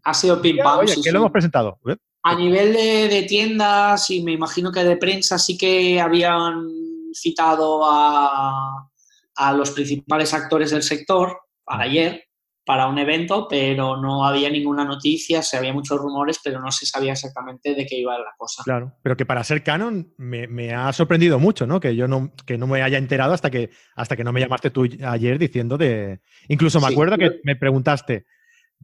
Ha 0.02 0.14
sido 0.14 0.40
pim 0.40 0.56
pam. 0.56 0.78
Oye, 0.78 0.94
¿qué 1.04 1.12
lo 1.12 1.18
hemos 1.18 1.30
presentado? 1.30 1.78
A 2.23 2.35
nivel 2.37 2.73
de, 2.73 3.09
de, 3.09 3.25
tiendas 3.25 4.09
y 4.09 4.23
me 4.23 4.33
imagino 4.33 4.73
que 4.73 4.83
de 4.83 4.97
prensa 4.97 5.38
sí 5.38 5.59
que 5.59 6.00
habían 6.00 6.66
citado 7.12 7.83
a, 7.85 8.88
a 9.35 9.52
los 9.52 9.73
principales 9.73 10.33
actores 10.33 10.71
del 10.71 10.83
sector 10.83 11.38
para 11.64 11.85
ayer, 11.85 12.25
para 12.64 12.87
un 12.87 12.99
evento, 12.99 13.47
pero 13.49 13.97
no 13.97 14.25
había 14.25 14.49
ninguna 14.49 14.85
noticia, 14.85 15.42
se 15.42 15.56
había 15.56 15.73
muchos 15.73 15.99
rumores, 15.99 16.40
pero 16.42 16.61
no 16.61 16.71
se 16.71 16.87
sabía 16.87 17.12
exactamente 17.12 17.75
de 17.75 17.85
qué 17.85 17.99
iba 17.99 18.18
la 18.18 18.33
cosa. 18.38 18.62
Claro, 18.64 18.94
pero 19.02 19.16
que 19.16 19.26
para 19.26 19.44
ser 19.44 19.62
canon 19.62 20.14
me, 20.16 20.73
ha 20.73 20.92
sorprendido 20.92 21.38
mucho, 21.38 21.66
¿no? 21.66 21.78
Que 21.78 21.94
yo 21.94 22.09
no, 22.09 22.33
que 22.47 22.56
no 22.56 22.66
me 22.66 22.83
haya 22.83 22.97
enterado 22.97 23.35
hasta 23.35 23.50
que, 23.50 23.71
hasta 23.94 24.16
que 24.16 24.25
no 24.25 24.33
me 24.33 24.40
llamaste 24.40 24.71
tú 24.71 24.88
ayer 25.04 25.38
diciendo 25.38 25.76
de... 25.76 26.21
Incluso 26.49 26.80
me 26.80 26.87
acuerdo 26.87 27.18
que 27.18 27.40
me 27.44 27.54
preguntaste, 27.56 28.25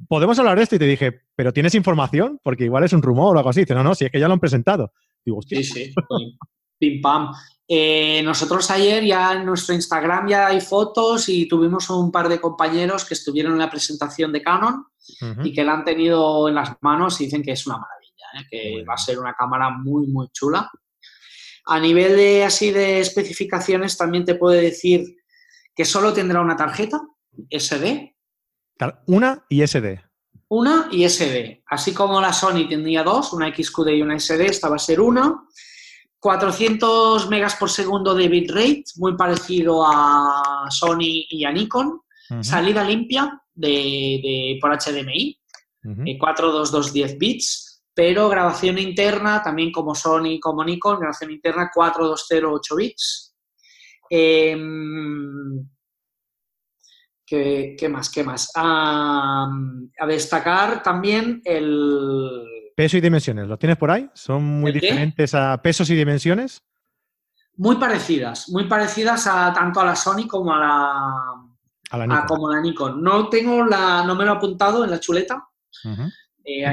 ¿podemos 0.09 0.39
hablar 0.39 0.59
de 0.59 0.65
esto? 0.65 0.77
Y 0.77 0.81
te 0.81 0.87
dije, 0.87 1.23
¿pero 1.35 1.53
tienes 1.53 1.75
información? 1.75 2.39
Porque 2.43 2.65
igual 2.65 2.85
es 2.85 2.93
un 2.93 3.03
rumor 3.03 3.35
o 3.35 3.39
algo 3.39 3.51
así. 3.51 3.61
Dice, 3.61 3.75
no, 3.75 3.83
no, 3.83 3.95
si 3.95 4.05
es 4.05 4.11
que 4.11 4.21
ya 4.21 4.29
lo 4.29 4.35
han 4.35 4.41
presentado. 4.41 4.93
Digo, 5.25 5.41
Sí, 5.43 5.65
sí, 5.65 5.95
pim 6.79 7.01
pam. 7.01 7.33
Eh, 7.73 8.21
nosotros 8.25 8.69
ayer 8.73 9.05
ya 9.05 9.33
en 9.33 9.47
nuestro 9.47 9.73
Instagram 9.77 10.27
ya 10.27 10.49
hay 10.49 10.61
fotos 10.61 11.29
y 11.29 11.47
tuvimos 11.47 11.89
un 11.89 12.11
par 12.11 12.29
de 12.29 12.41
compañeros 12.41 13.05
que 13.05 13.15
estuvieron 13.15 13.53
en 13.53 13.61
la 13.61 13.71
presentación 13.71 14.33
de 14.33 14.43
Canon 14.43 14.87
y 15.45 15.53
que 15.53 15.63
la 15.63 15.75
han 15.75 15.85
tenido 15.85 16.49
en 16.49 16.57
las 16.57 16.73
manos 16.81 17.21
y 17.21 17.27
dicen 17.27 17.45
que 17.45 17.53
es 17.53 17.65
una 17.69 17.79
maravilla, 17.79 18.27
¿eh? 18.35 18.47
que 18.51 18.85
va 18.85 18.95
a 18.95 18.99
ser 18.99 19.21
una 19.21 19.35
cámara 19.35 19.71
muy, 19.71 20.09
muy 20.09 20.27
chula. 20.33 20.69
A 21.67 21.79
nivel 21.79 22.17
de 22.17 22.43
así 22.43 22.73
de 22.73 22.99
especificaciones 22.99 23.97
también 23.97 24.25
te 24.25 24.35
puedo 24.35 24.61
decir 24.61 25.05
que 25.73 25.85
solo 25.85 26.13
tendrá 26.13 26.41
una 26.41 26.57
tarjeta 26.57 27.01
SD. 27.49 28.17
Una 29.07 29.47
y 29.49 29.65
SD. 29.65 30.03
Una 30.49 30.89
y 30.91 31.09
SD. 31.09 31.63
Así 31.67 31.95
como 31.95 32.21
la 32.21 32.33
Sony 32.33 32.69
tendría 32.69 33.05
dos, 33.05 33.33
una 33.33 33.55
XQD 33.55 33.91
y 33.91 34.03
una 34.03 34.19
SD, 34.19 34.47
esta 34.47 34.69
va 34.69 34.75
a 34.75 34.81
ser 34.81 35.01
una. 35.01 35.45
400 36.21 37.29
megas 37.31 37.57
por 37.57 37.71
segundo 37.71 38.15
de 38.15 38.29
bitrate, 38.29 38.85
muy 38.97 39.17
parecido 39.17 39.85
a 39.87 40.67
Sony 40.69 41.25
y 41.31 41.45
a 41.45 41.51
Nikon. 41.51 42.03
Salida 42.43 42.85
limpia 42.85 43.43
de, 43.53 44.57
por 44.61 44.71
HDMI, 44.71 45.37
42210 45.83 47.11
eh, 47.11 47.17
bits, 47.19 47.83
pero 47.93 48.29
grabación 48.29 48.79
interna, 48.79 49.43
también 49.43 49.73
como 49.73 49.97
Sony 49.97 50.39
como 50.41 50.63
Nikon, 50.63 51.01
grabación 51.01 51.33
interna 51.33 51.71
4208 51.75 52.77
bits. 52.77 53.35
Em, 54.11 55.69
¿qué, 57.27 57.89
más? 57.91 58.11
¿Qué 58.11 58.23
más? 58.23 58.53
a 58.55 59.49
destacar 60.07 60.83
también 60.85 61.41
el, 61.45 62.60
Peso 62.81 62.97
y 62.97 63.03
dimensiones, 63.03 63.47
¿lo 63.47 63.59
tienes 63.59 63.77
por 63.77 63.91
ahí? 63.91 64.09
¿Son 64.15 64.43
muy 64.43 64.73
diferentes 64.73 65.35
a 65.35 65.61
pesos 65.61 65.91
y 65.91 65.95
dimensiones? 65.95 66.65
Muy 67.59 67.77
parecidas, 67.77 68.49
muy 68.49 68.65
parecidas 68.65 69.27
a 69.27 69.53
tanto 69.53 69.81
a 69.81 69.85
la 69.85 69.95
Sony 69.95 70.27
como 70.27 70.55
a 70.55 70.59
la, 71.93 72.07
Nikon. 72.07 72.27
como 72.27 72.51
la 72.51 72.63
Nikon. 72.63 73.03
No 73.03 73.29
tengo 73.29 73.67
la, 73.67 74.03
no 74.03 74.15
me 74.15 74.25
lo 74.25 74.33
he 74.33 74.37
apuntado 74.37 74.83
en 74.83 74.93
la 74.93 74.99
chuleta. 74.99 75.47
Eh, 76.43 76.65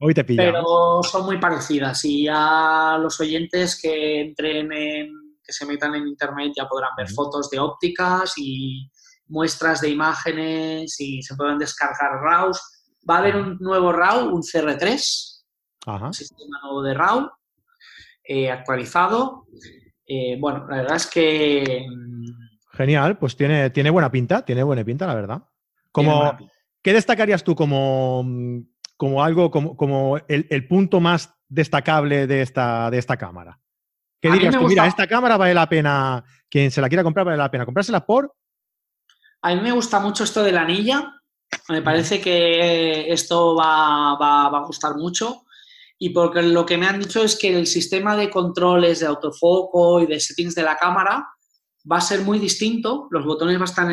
Hoy 0.00 0.12
te 0.12 0.24
pillado. 0.24 0.52
Pero 0.52 1.02
son 1.04 1.24
muy 1.24 1.38
parecidas 1.38 2.04
y 2.04 2.24
ya 2.24 2.98
los 3.00 3.18
oyentes 3.18 3.80
que 3.80 4.20
entren 4.20 4.70
en, 4.74 5.08
que 5.42 5.54
se 5.54 5.64
metan 5.64 5.94
en 5.94 6.06
internet 6.06 6.52
ya 6.54 6.68
podrán 6.68 6.90
ver 6.98 7.08
fotos 7.08 7.48
de 7.48 7.60
ópticas 7.60 8.34
y 8.36 8.90
muestras 9.28 9.80
de 9.80 9.88
imágenes 9.88 11.00
y 11.00 11.22
se 11.22 11.34
pueden 11.34 11.56
descargar 11.56 12.20
RAWs. 12.20 12.60
Va 13.08 13.14
a 13.14 13.18
haber 13.20 13.36
un 13.36 13.56
nuevo 13.58 13.90
RAW, 13.90 14.34
un 14.34 14.42
CR3, 14.42 15.29
un 15.86 16.14
sistema 16.14 16.58
nuevo 16.62 16.82
de 16.82 16.94
RAW 16.94 17.30
eh, 18.24 18.50
actualizado. 18.50 19.46
Eh, 20.06 20.36
bueno, 20.38 20.66
la 20.68 20.78
verdad 20.78 20.96
es 20.96 21.06
que... 21.06 21.86
Mm, 21.88 22.50
Genial, 22.72 23.18
pues 23.18 23.36
tiene, 23.36 23.70
tiene 23.70 23.90
buena 23.90 24.10
pinta, 24.10 24.44
tiene 24.44 24.62
buena 24.62 24.84
pinta, 24.84 25.06
la 25.06 25.14
verdad. 25.14 25.42
Como, 25.92 26.36
¿Qué 26.82 26.92
destacarías 26.92 27.42
tú 27.42 27.54
como, 27.54 28.22
mm, 28.24 28.60
como 28.96 29.22
algo, 29.22 29.50
como, 29.50 29.76
como 29.76 30.18
el, 30.28 30.68
punto 30.68 31.00
más 31.00 31.34
destacable 31.48 32.26
de 32.26 32.42
esta, 32.42 32.90
de 32.90 32.98
esta 32.98 33.16
cámara? 33.16 33.58
¿Qué 34.20 34.30
dirías 34.30 34.56
tú? 34.56 34.68
Mira, 34.68 34.86
esta 34.86 35.06
cámara 35.06 35.36
vale 35.36 35.54
la 35.54 35.68
pena, 35.68 36.24
quien 36.48 36.70
se 36.70 36.80
la 36.80 36.88
quiera 36.88 37.02
comprar 37.02 37.26
vale 37.26 37.38
la 37.38 37.50
pena 37.50 37.64
comprársela 37.64 38.04
por... 38.04 38.34
A 39.42 39.54
mí 39.54 39.60
me 39.60 39.72
gusta 39.72 39.98
mucho 39.98 40.24
esto 40.24 40.42
de 40.42 40.52
la 40.52 40.62
anilla. 40.62 41.14
Me 41.68 41.82
parece 41.82 42.20
que 42.20 43.10
esto 43.10 43.56
va, 43.56 44.16
va 44.16 44.46
a 44.46 44.66
gustar 44.66 44.94
mucho 44.96 45.44
y 46.02 46.10
porque 46.10 46.42
lo 46.42 46.64
que 46.64 46.78
me 46.78 46.86
han 46.86 46.98
dicho 46.98 47.22
es 47.22 47.38
que 47.38 47.54
el 47.54 47.66
sistema 47.66 48.16
de 48.16 48.30
controles 48.30 49.00
de 49.00 49.06
autofoco 49.06 50.00
y 50.00 50.06
de 50.06 50.18
settings 50.18 50.54
de 50.54 50.62
la 50.62 50.76
cámara 50.76 51.28
va 51.90 51.98
a 51.98 52.00
ser 52.00 52.22
muy 52.22 52.38
distinto, 52.38 53.06
los 53.10 53.22
botones 53.22 53.56
van 53.56 53.62
a 53.62 53.64
estar 53.66 53.86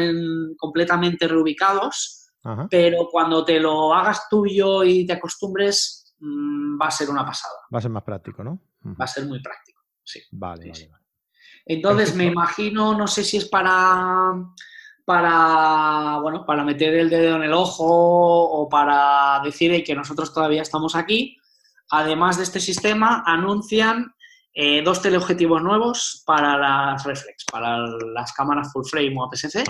completamente 0.57 1.27
reubicados, 1.27 2.31
pero 2.69 3.09
cuando 3.11 3.43
te 3.43 3.59
lo 3.59 3.93
hagas 3.93 4.29
tuyo 4.29 4.85
y 4.85 5.05
te 5.05 5.13
acostumbres, 5.13 6.15
mm, 6.19 6.81
va 6.81 6.87
a 6.87 6.91
ser 6.91 7.09
una 7.09 7.25
pasada. 7.25 7.55
Va 7.73 7.79
a 7.79 7.81
ser 7.81 7.91
más 7.91 8.03
práctico, 8.03 8.41
¿no? 8.41 8.61
Va 8.85 9.03
a 9.03 9.07
ser 9.07 9.25
muy 9.25 9.41
práctico, 9.41 9.81
sí. 10.01 10.21
Vale, 10.31 10.69
vale, 10.69 10.89
Entonces, 11.65 12.15
me 12.15 12.23
imagino, 12.23 12.97
no 12.97 13.07
sé 13.07 13.25
si 13.25 13.35
es 13.35 13.49
para 13.49 14.33
para, 15.03 16.19
bueno, 16.21 16.45
para 16.45 16.65
meter 16.65 16.93
el 16.93 17.09
dedo 17.09 17.37
en 17.37 17.43
el 17.43 17.53
ojo 17.53 17.85
o 17.85 18.67
para 18.67 19.39
decir 19.41 19.81
que 19.83 19.95
nosotros 19.95 20.33
todavía 20.33 20.61
estamos 20.61 20.97
aquí, 20.97 21.37
Además 21.89 22.37
de 22.37 22.43
este 22.43 22.59
sistema, 22.59 23.23
anuncian 23.25 24.13
eh, 24.53 24.81
dos 24.83 25.01
teleobjetivos 25.01 25.61
nuevos 25.61 26.23
para 26.25 26.57
las 26.57 27.03
reflex, 27.03 27.45
para 27.45 27.77
las 28.13 28.33
cámaras 28.33 28.71
full 28.73 28.85
frame 28.89 29.15
o 29.17 29.25
APS-C, 29.25 29.63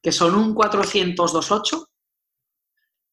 que 0.00 0.12
son 0.12 0.34
un 0.36 0.54
400-28, 0.54 1.86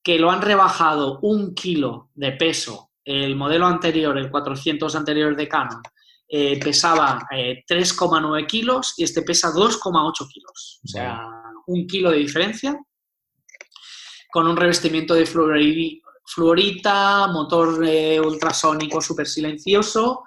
que 0.03 0.19
lo 0.19 0.31
han 0.31 0.41
rebajado 0.41 1.19
un 1.21 1.53
kilo 1.53 2.09
de 2.13 2.33
peso. 2.33 2.91
El 3.03 3.35
modelo 3.35 3.65
anterior, 3.65 4.17
el 4.17 4.29
400 4.29 4.95
anterior 4.95 5.35
de 5.35 5.47
Canon, 5.47 5.81
eh, 6.27 6.59
pesaba 6.59 7.19
3,9 7.31 8.39
eh, 8.39 8.45
kilos 8.45 8.93
y 8.97 9.03
este 9.03 9.23
pesa 9.23 9.51
2,8 9.51 10.27
kilos. 10.31 10.79
O 10.83 10.87
sea, 10.87 11.25
un 11.65 11.87
kilo 11.87 12.11
de 12.11 12.17
diferencia 12.17 12.79
con 14.31 14.47
un 14.47 14.55
revestimiento 14.55 15.15
de 15.15 15.25
fluoride, 15.25 16.01
fluorita, 16.33 17.27
motor 17.27 17.83
eh, 17.85 18.19
ultrasónico 18.19 19.01
súper 19.01 19.27
silencioso 19.27 20.23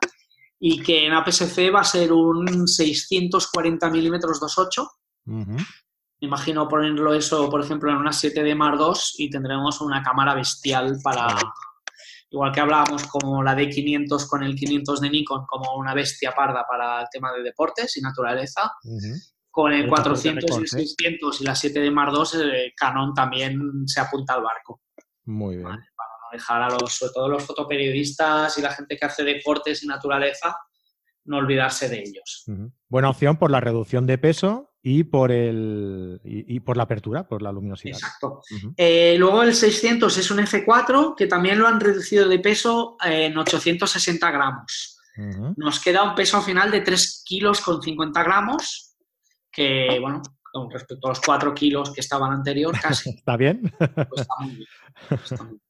y 0.58 0.82
que 0.82 1.06
en 1.06 1.12
APS-C 1.12 1.70
va 1.70 1.80
a 1.80 1.84
ser 1.84 2.12
un 2.12 2.66
640 2.66 3.90
milímetros 3.90 4.40
2.8. 4.40 4.88
Me 5.24 6.26
imagino 6.28 6.68
ponerlo 6.68 7.14
eso, 7.14 7.48
por 7.50 7.64
ejemplo, 7.64 7.90
en 7.90 7.96
una 7.96 8.10
7D 8.10 8.54
Mark 8.54 8.78
II 8.80 9.24
y 9.24 9.30
tendremos 9.30 9.80
una 9.80 10.02
cámara 10.02 10.34
bestial 10.34 10.98
para, 11.02 11.36
igual 12.30 12.52
que 12.52 12.60
hablábamos 12.60 13.04
como 13.08 13.42
la 13.42 13.56
D500 13.56 14.28
con 14.28 14.42
el 14.42 14.54
500 14.54 15.00
de 15.00 15.10
Nikon 15.10 15.46
como 15.46 15.76
una 15.76 15.94
bestia 15.94 16.32
parda 16.32 16.64
para 16.68 17.00
el 17.00 17.06
tema 17.10 17.32
de 17.32 17.42
deportes 17.42 17.96
y 17.96 18.00
naturaleza, 18.00 18.72
con 19.50 19.72
el 19.72 19.88
400 19.88 20.44
y 20.48 20.60
el 20.60 20.68
600 20.68 21.40
y 21.40 21.44
la 21.44 21.54
7 21.54 21.80
de 21.80 21.90
Mar 21.90 22.12
2, 22.12 22.34
eh, 22.36 22.72
Canon 22.76 23.14
también 23.14 23.60
se 23.86 24.00
apunta 24.00 24.34
al 24.34 24.42
barco. 24.42 24.80
Muy 25.24 25.56
bien. 25.56 25.78
Dejar 26.32 26.62
a 26.62 26.70
los, 26.70 26.94
sobre 26.94 27.12
todo 27.12 27.28
los 27.28 27.44
fotoperiodistas 27.44 28.56
y 28.58 28.62
la 28.62 28.72
gente 28.72 28.96
que 28.96 29.06
hace 29.06 29.24
deportes 29.24 29.82
y 29.82 29.86
naturaleza, 29.86 30.56
no 31.24 31.38
olvidarse 31.38 31.88
de 31.88 32.00
ellos. 32.00 32.44
Buena 32.88 33.10
opción 33.10 33.36
por 33.36 33.50
la 33.50 33.60
reducción 33.60 34.06
de 34.06 34.18
peso 34.18 34.72
y 34.82 35.04
por, 35.04 35.30
el, 35.30 36.20
y, 36.24 36.58
por 36.60 36.76
la 36.76 36.82
apertura, 36.84 37.26
por 37.28 37.40
la 37.40 37.52
luminosidad. 37.52 37.96
Exacto. 37.96 38.42
Eh, 38.76 39.14
luego 39.16 39.44
el 39.44 39.54
600 39.54 40.18
es 40.18 40.30
un 40.30 40.38
F4 40.38 41.14
que 41.16 41.28
también 41.28 41.58
lo 41.58 41.68
han 41.68 41.78
reducido 41.78 42.28
de 42.28 42.40
peso 42.40 42.96
en 43.04 43.36
860 43.38 44.30
gramos. 44.30 44.98
Nos 45.56 45.78
queda 45.78 46.02
un 46.02 46.14
peso 46.14 46.40
final 46.40 46.70
de 46.70 46.80
3 46.80 47.22
kilos 47.24 47.60
con 47.60 47.82
50 47.82 48.22
gramos, 48.22 48.96
que 49.52 49.98
bueno, 50.00 50.22
con 50.52 50.70
respecto 50.70 51.06
a 51.06 51.10
los 51.10 51.20
4 51.20 51.54
kilos 51.54 51.92
que 51.92 52.00
estaban 52.00 52.32
anterior, 52.32 52.74
casi. 52.82 53.10
¿Está 53.10 53.36
bien? 53.36 53.72
Pues 53.78 54.20
está 54.20 54.34
muy 54.40 54.56
bien. 54.56 55.60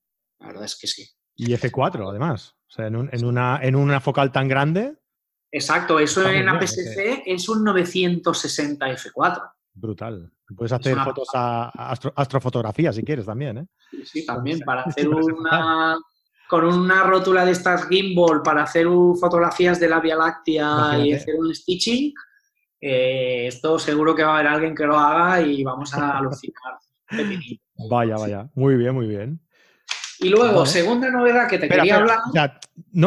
La 0.43 0.49
verdad 0.49 0.65
es 0.65 0.79
que 0.79 0.87
sí. 0.87 1.09
Y 1.37 1.53
F4, 1.55 2.11
además. 2.11 2.55
O 2.69 2.75
sea, 2.75 2.87
en, 2.87 2.97
una, 2.97 3.61
en 3.63 3.75
una 3.75 4.01
focal 4.01 4.31
tan 4.31 4.49
grande, 4.49 4.97
Exacto, 5.55 6.01
eso 6.01 6.27
en 6.27 6.49
APS-C 6.49 7.25
es 7.27 7.47
un 7.47 7.63
960 7.63 8.87
F4. 8.89 9.53
Brutal. 9.75 10.33
Puedes 10.57 10.73
hacer 10.73 10.97
fotos 10.99 11.29
a, 11.35 11.71
astrofotografía 12.17 12.91
si 12.93 13.03
quieres 13.03 13.27
también, 13.27 13.59
¿eh? 13.59 13.67
Sí, 14.05 14.25
también, 14.25 14.61
para 14.67 14.83
hacer 14.83 15.09
una... 15.09 15.99
Con 16.49 16.67
una 16.67 17.05
rótula 17.05 17.47
de 17.47 17.53
estas 17.53 17.89
gimbal 17.89 18.43
para 18.43 18.65
hacer 18.65 18.87
fotografías 19.19 19.81
de 19.81 19.89
la 19.89 20.01
Vía 20.01 20.17
Láctea 20.17 20.99
y 20.99 21.15
hacer 21.15 21.37
un 21.37 21.55
stitching, 21.55 22.13
eh, 22.79 23.47
esto 23.47 23.79
seguro 23.79 24.15
que 24.15 24.23
va 24.23 24.33
a 24.33 24.35
haber 24.35 24.49
alguien 24.49 24.75
que 24.75 24.85
lo 24.85 24.99
haga 24.99 25.41
y 25.41 25.65
vamos 25.65 25.95
a 25.95 26.19
alucinar. 26.19 26.75
vaya, 27.91 28.17
vaya. 28.17 28.51
Muy 28.55 28.77
bien, 28.77 28.95
muy 28.95 29.07
bien. 29.07 29.41
Y 30.23 30.29
luego, 30.29 30.65
segunda 30.67 31.11
novedad 31.11 31.49
que 31.49 31.59
te 31.59 31.69
quería 31.69 31.97
hablar. 31.97 32.61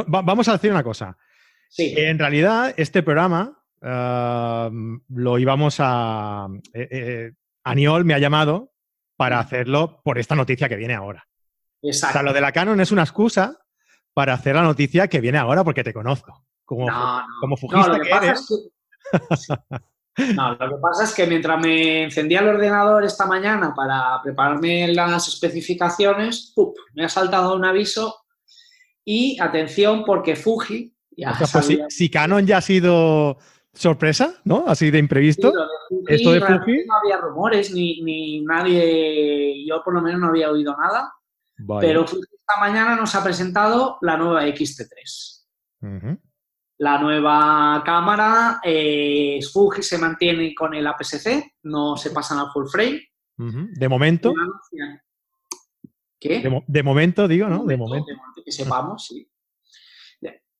vamos 0.08 0.48
a 0.48 0.54
decir 0.54 0.72
una 0.72 0.84
cosa. 0.84 1.18
En 1.78 2.20
realidad, 2.20 2.74
este 2.78 3.04
programa 3.04 3.62
lo 3.82 5.40
íbamos 5.40 5.78
a... 5.80 6.48
Eh, 6.74 6.88
eh, 6.92 7.32
Aniol 7.64 8.06
me 8.06 8.14
ha 8.14 8.20
llamado 8.20 8.74
para 9.16 9.40
hacerlo 9.40 10.02
por 10.04 10.20
esta 10.20 10.36
noticia 10.36 10.70
que 10.70 10.76
viene 10.76 10.94
ahora. 10.94 11.28
Exacto. 11.82 12.12
O 12.12 12.14
sea, 12.14 12.24
lo 12.24 12.34
de 12.34 12.42
la 12.42 12.52
Canon 12.52 12.80
es 12.80 12.92
una 12.92 13.04
excusa 13.04 13.58
para 14.14 14.34
hacer 14.34 14.56
la 14.56 14.62
noticia 14.62 15.08
que 15.08 15.20
viene 15.20 15.38
ahora 15.38 15.64
porque 15.64 15.84
te 15.84 15.94
conozco. 15.94 16.46
Como, 16.64 16.88
como 17.40 17.58
fujista 17.58 18.00
que, 18.00 18.10
eres. 18.10 18.48
No, 20.36 20.52
lo 20.56 20.58
que 20.58 20.82
pasa 20.82 21.04
es 21.04 21.14
que 21.14 21.28
mientras 21.28 21.60
me 21.60 22.04
encendía 22.04 22.40
el 22.40 22.48
ordenador 22.48 23.04
esta 23.04 23.26
mañana 23.26 23.74
para 23.76 24.22
prepararme 24.24 24.88
las 24.94 25.28
especificaciones, 25.28 26.54
me 26.94 27.06
ha 27.06 27.10
saltado 27.10 27.56
un 27.56 27.66
aviso 27.66 28.16
y 29.04 29.38
atención 29.40 30.04
porque 30.06 30.36
Fuji 30.36 30.96
pues 31.16 31.70
si, 31.90 32.10
Canon 32.10 32.46
ya 32.46 32.58
ha 32.58 32.62
sido 32.62 33.38
sorpresa, 33.74 34.42
¿no? 34.44 34.66
Así 34.68 34.92
de 34.92 35.00
imprevisto. 35.00 35.54
Esto 36.08 36.32
de 36.32 36.42
Fuji. 36.42 36.86
No 36.86 36.96
había 36.96 37.18
rumores, 37.18 37.72
ni, 37.72 38.42
nadie, 38.42 39.66
yo 39.66 39.82
por 39.84 39.94
lo 39.94 40.02
menos 40.02 40.20
no 40.20 40.28
había 40.28 40.52
oído 40.52 40.76
nada. 40.78 41.14
Pero 41.80 42.04
esta 42.04 42.60
mañana 42.60 42.96
nos 42.96 43.16
ha 43.16 43.24
presentado 43.24 43.98
la 44.02 44.18
nueva 44.18 44.46
XT3. 44.46 46.22
La 46.78 47.00
nueva 47.00 47.82
cámara, 47.86 48.60
eh, 48.64 49.40
Fuji 49.52 49.82
se 49.82 49.98
mantiene 49.98 50.54
con 50.54 50.74
el 50.74 50.86
APS-C, 50.86 51.56
no 51.64 51.96
se 51.96 52.12
pasan 52.12 52.40
al 52.40 52.52
full 52.52 52.68
frame. 52.68 53.02
De 53.38 53.90
momento. 53.90 54.34
¿Qué? 56.20 56.64
De, 56.68 56.84
momento, 56.84 57.28
digo, 57.28 57.48
¿no? 57.48 57.66
De 57.66 57.78
momento. 57.78 58.08
De 58.08 58.16
momento 58.16 58.42
que 58.44 58.52
sepamos, 58.52 59.06
sí. 59.06 59.30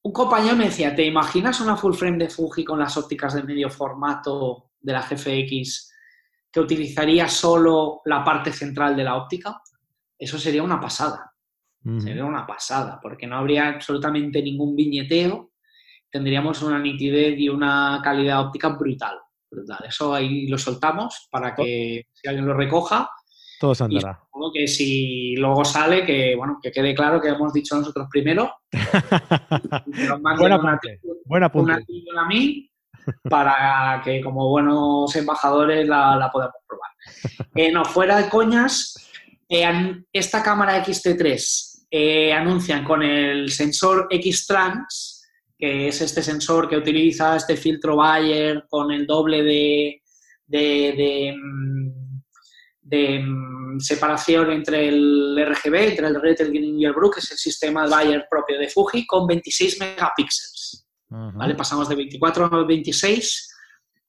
Un 0.06 0.12
compañero 0.12 0.56
me 0.56 0.66
decía, 0.66 0.96
¿te 0.96 1.04
imaginas 1.04 1.60
una 1.62 1.76
full 1.76 1.96
frame 1.96 2.20
de 2.20 2.30
Fuji 2.30 2.64
con 2.64 2.78
las 2.78 2.96
ópticas 2.96 3.34
de 3.34 3.42
medio 3.42 3.72
formato 3.72 4.70
de 4.80 4.94
la 4.94 5.02
GFX 5.02 5.92
que 6.52 6.60
utilizaría 6.60 7.28
solo 7.28 8.02
la 8.06 8.24
parte 8.24 8.54
central 8.54 8.96
de 8.96 9.04
la 9.04 9.16
óptica? 9.16 9.60
Eso 10.16 10.38
sería 10.38 10.62
una 10.62 10.80
pasada. 10.80 11.34
Sería 12.00 12.24
una 12.24 12.46
pasada, 12.46 13.00
porque 13.02 13.26
no 13.26 13.38
habría 13.38 13.68
absolutamente 13.68 14.44
ningún 14.44 14.76
viñeteo. 14.76 15.52
Tendríamos 16.16 16.62
una 16.62 16.80
nitidez 16.80 17.38
y 17.38 17.50
una 17.50 18.00
calidad 18.02 18.40
óptica 18.40 18.70
brutal. 18.70 19.18
brutal. 19.52 19.84
Eso 19.86 20.14
ahí 20.14 20.48
lo 20.48 20.58
soltamos 20.58 21.28
para 21.30 21.54
que 21.54 22.06
si 22.14 22.28
alguien 22.30 22.46
lo 22.46 22.54
recoja, 22.54 23.10
todo 23.60 23.76
se 23.76 23.84
andará. 23.84 24.22
que 24.54 24.66
si 24.66 25.36
luego 25.36 25.66
sale, 25.66 26.06
que 26.06 26.34
bueno, 26.38 26.58
que 26.64 26.72
quede 26.72 26.96
claro 26.96 27.20
que 27.20 27.28
hemos 27.28 27.52
dicho 27.52 27.76
nosotros 27.76 28.08
primero. 28.10 28.50
buena 30.40 30.58
punte. 30.58 31.02
Buena 31.26 31.52
punte. 31.52 31.84
Una 32.14 32.22
a 32.22 32.28
mí 32.28 32.72
para 33.30 34.02
que 34.02 34.22
como 34.22 34.48
buenos 34.48 35.14
embajadores 35.18 35.86
la, 35.86 36.30
podamos 36.32 36.56
probar. 36.66 36.92
Eh, 37.56 37.74
no, 37.74 37.84
fuera 37.84 38.16
de 38.22 38.30
coñas, 38.30 38.96
eh, 39.50 40.02
esta 40.14 40.42
cámara 40.42 40.82
XT3 40.82 41.88
eh, 41.92 42.32
anuncian 42.34 42.86
con 42.86 43.04
el 43.04 43.52
sensor 43.52 44.08
X-Trans, 44.10 45.15
que 45.58 45.88
es 45.88 46.02
este 46.02 46.22
sensor 46.22 46.68
que 46.68 46.78
utiliza 46.78 47.36
este 47.36 47.56
filtro 47.56 47.96
Bayer 47.96 48.66
con 48.70 48.92
el 48.92 49.08
doble 49.08 49.44
de, 49.44 50.02
de 50.48 51.36
mm, 51.38 52.16
de 52.86 53.20
mm, 53.20 53.80
separación 53.80 54.52
entre 54.52 54.88
el 54.88 55.36
RGB, 55.44 55.76
entre 55.76 56.08
el 56.08 56.22
Red, 56.22 56.40
el 56.40 56.50
Green 56.50 56.80
y 56.80 56.86
el 56.86 56.94
Blue, 56.94 57.10
que 57.10 57.20
es 57.20 57.32
el 57.32 57.38
sistema 57.38 57.84
de 57.84 57.90
Bayer 57.90 58.28
propio 58.30 58.60
de 58.60 58.70
Fuji, 58.70 59.08
con 59.08 59.26
26 59.26 59.80
megapíxeles. 59.80 60.88
¿vale? 61.10 61.56
Pasamos 61.56 61.90
de 61.90 61.96
24 61.96 62.46
a 62.46 62.64
26. 62.64 63.56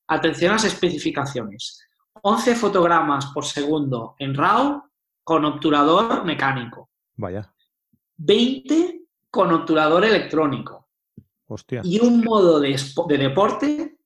Atención 0.09 0.51
a 0.51 0.55
las 0.55 0.65
especificaciones. 0.65 1.81
11 2.23 2.55
fotogramas 2.55 3.27
por 3.33 3.45
segundo 3.45 4.15
en 4.19 4.35
RAW 4.35 4.83
con 5.25 5.45
obturador 5.45 6.25
mecánico. 6.25 6.91
Vaya. 7.15 7.53
20 8.19 9.01
con 9.31 9.53
obturador 9.53 10.05
electrónico. 10.05 10.86
Hostia. 11.49 11.81
Y 11.85 12.01
un 12.01 12.23
modo 12.23 12.61
de, 12.61 12.79
de 13.09 13.19
deporte 13.19 13.97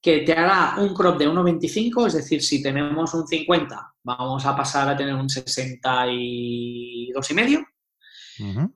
que 0.00 0.20
te 0.20 0.32
hará 0.32 0.76
un 0.78 0.94
crop 0.94 1.18
de 1.18 1.28
1,25, 1.28 2.06
es 2.06 2.14
decir, 2.14 2.42
si 2.42 2.62
tenemos 2.62 3.12
un 3.14 3.26
50, 3.26 3.94
vamos 4.04 4.46
a 4.46 4.54
pasar 4.54 4.88
a 4.88 4.96
tener 4.96 5.14
un 5.14 5.28
62,5 5.28 7.30
y 7.30 7.34
medio, 7.34 7.66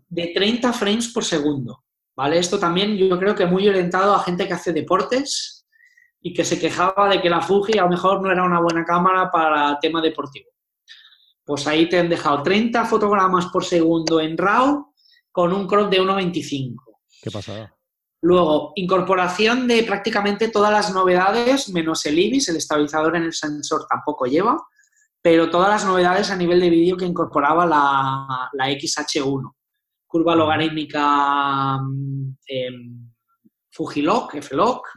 de 0.08 0.32
30 0.34 0.72
frames 0.72 1.08
por 1.08 1.24
segundo. 1.24 1.84
¿Vale? 2.16 2.38
Esto 2.38 2.58
también 2.58 2.96
yo 2.96 3.18
creo 3.18 3.34
que 3.34 3.46
muy 3.46 3.66
orientado 3.68 4.14
a 4.14 4.22
gente 4.22 4.46
que 4.46 4.52
hace 4.52 4.72
deportes 4.72 5.66
y 6.20 6.34
que 6.34 6.44
se 6.44 6.58
quejaba 6.58 7.08
de 7.08 7.22
que 7.22 7.30
la 7.30 7.40
Fuji 7.40 7.78
a 7.78 7.84
lo 7.84 7.90
mejor 7.90 8.20
no 8.20 8.30
era 8.30 8.44
una 8.44 8.60
buena 8.60 8.84
cámara 8.84 9.30
para 9.30 9.78
tema 9.78 10.02
deportivo. 10.02 10.50
Pues 11.44 11.66
ahí 11.66 11.88
te 11.88 11.98
han 11.98 12.08
dejado 12.08 12.42
30 12.42 12.84
fotogramas 12.84 13.46
por 13.46 13.64
segundo 13.64 14.20
en 14.20 14.36
RAW 14.36 14.92
con 15.32 15.52
un 15.52 15.66
crop 15.66 15.90
de 15.90 16.02
1,25. 16.02 16.74
¿Qué 17.22 17.30
pasada? 17.30 17.74
Luego, 18.22 18.72
incorporación 18.74 19.66
de 19.66 19.82
prácticamente 19.82 20.48
todas 20.48 20.70
las 20.70 20.92
novedades, 20.92 21.70
menos 21.70 22.04
el 22.04 22.18
IBIS, 22.18 22.50
el 22.50 22.56
estabilizador 22.56 23.16
en 23.16 23.22
el 23.24 23.32
sensor 23.32 23.86
tampoco 23.88 24.26
lleva, 24.26 24.58
pero 25.22 25.50
todas 25.50 25.70
las 25.70 25.84
novedades 25.84 26.30
a 26.30 26.36
nivel 26.36 26.60
de 26.60 26.70
vídeo 26.70 26.96
que 26.96 27.06
incorporaba 27.06 27.64
la, 27.66 28.50
XH1. 28.52 29.54
Curva 30.06 30.34
logarítmica 30.34 31.78
eh, 32.46 32.68
Fujilock, 33.70 34.34
F-Lock, 34.34 34.88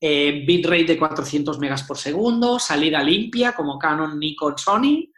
eh, 0.00 0.44
bitrate 0.46 0.84
de 0.84 0.98
400 0.98 1.58
megas 1.58 1.82
por 1.82 1.98
segundo, 1.98 2.58
salida 2.58 3.02
limpia 3.02 3.52
como 3.52 3.78
Canon, 3.78 4.18
Nikon, 4.18 4.56
Sony. 4.56 5.12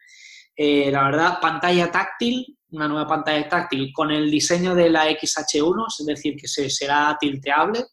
Eh, 0.56 0.90
la 0.90 1.04
verdad, 1.04 1.38
pantalla 1.40 1.90
táctil, 1.90 2.58
una 2.72 2.88
nueva 2.88 3.06
pantalla 3.06 3.48
táctil 3.48 3.92
con 3.92 4.10
el 4.10 4.30
diseño 4.30 4.74
de 4.74 4.90
la 4.90 5.08
XH1, 5.08 5.86
es 6.00 6.06
decir, 6.06 6.36
que 6.36 6.48
se, 6.48 6.68
será 6.68 7.16
tilteable 7.20 7.84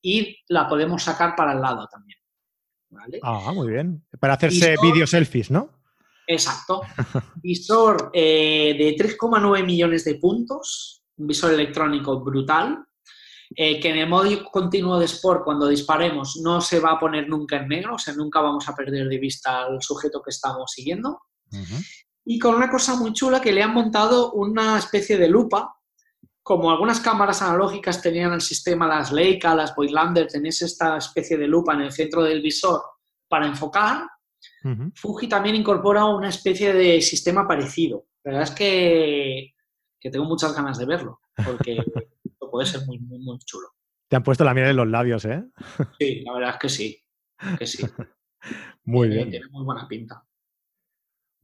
y 0.00 0.36
la 0.48 0.68
podemos 0.68 1.02
sacar 1.02 1.34
para 1.36 1.52
el 1.52 1.60
lado 1.60 1.86
también. 1.90 2.18
Ah, 3.22 3.52
muy 3.54 3.68
bien. 3.68 4.04
Para 4.20 4.34
hacerse 4.34 4.74
vídeo 4.82 5.06
selfies, 5.06 5.50
¿no? 5.50 5.70
Exacto. 6.26 6.82
Visor 7.36 8.10
eh, 8.12 8.74
de 8.78 8.96
3,9 8.96 9.64
millones 9.64 10.04
de 10.04 10.16
puntos, 10.16 11.04
un 11.16 11.26
visor 11.26 11.52
electrónico 11.52 12.20
brutal, 12.20 12.84
eh, 13.54 13.80
que 13.80 13.90
en 13.90 13.98
el 13.98 14.08
modo 14.08 14.44
continuo 14.50 14.98
de 14.98 15.06
Sport, 15.06 15.44
cuando 15.44 15.68
disparemos, 15.68 16.40
no 16.42 16.60
se 16.60 16.80
va 16.80 16.92
a 16.92 16.98
poner 16.98 17.28
nunca 17.28 17.56
en 17.56 17.68
negro, 17.68 17.96
o 17.96 17.98
sea, 17.98 18.14
nunca 18.14 18.40
vamos 18.40 18.68
a 18.68 18.74
perder 18.74 19.08
de 19.08 19.18
vista 19.18 19.64
al 19.64 19.82
sujeto 19.82 20.22
que 20.22 20.30
estamos 20.30 20.70
siguiendo. 20.70 21.20
Y 22.24 22.38
con 22.38 22.54
una 22.54 22.70
cosa 22.70 22.96
muy 22.96 23.12
chula 23.12 23.40
que 23.40 23.52
le 23.52 23.62
han 23.62 23.74
montado 23.74 24.32
una 24.32 24.78
especie 24.78 25.18
de 25.18 25.28
lupa, 25.28 25.76
como 26.42 26.70
algunas 26.70 27.00
cámaras 27.00 27.42
analógicas 27.42 28.02
tenían 28.02 28.32
el 28.32 28.40
sistema, 28.40 28.86
las 28.86 29.12
Leica, 29.12 29.54
las 29.54 29.74
Voigtlander, 29.74 30.26
tenéis 30.26 30.62
esta 30.62 30.96
especie 30.96 31.36
de 31.36 31.46
lupa 31.46 31.74
en 31.74 31.82
el 31.82 31.92
centro 31.92 32.22
del 32.22 32.42
visor 32.42 32.82
para 33.28 33.46
enfocar, 33.46 34.06
Fuji 34.94 35.28
también 35.28 35.56
incorpora 35.56 36.04
una 36.04 36.28
especie 36.28 36.72
de 36.72 37.00
sistema 37.00 37.46
parecido. 37.46 38.06
La 38.24 38.32
verdad 38.32 38.48
es 38.48 38.54
que, 38.54 40.10
tengo 40.10 40.24
muchas 40.24 40.54
ganas 40.54 40.78
de 40.78 40.86
verlo, 40.86 41.20
porque 41.44 41.76
puede 42.50 42.66
ser 42.66 42.86
muy, 42.86 42.98
muy, 42.98 43.18
muy 43.18 43.38
chulo. 43.38 43.68
Te 44.08 44.16
han 44.16 44.22
puesto 44.22 44.44
la 44.44 44.54
miel 44.54 44.68
en 44.68 44.76
los 44.76 44.88
labios, 44.88 45.24
¿eh? 45.24 45.42
Sí, 45.98 46.20
la 46.20 46.34
verdad 46.34 46.50
es 46.50 46.58
que 46.58 46.68
sí. 46.68 47.02
Que 47.58 47.66
sí. 47.66 47.82
muy 48.84 49.08
bien. 49.08 49.30
Tiene 49.30 49.46
muy 49.48 49.64
buena 49.64 49.88
pinta. 49.88 50.24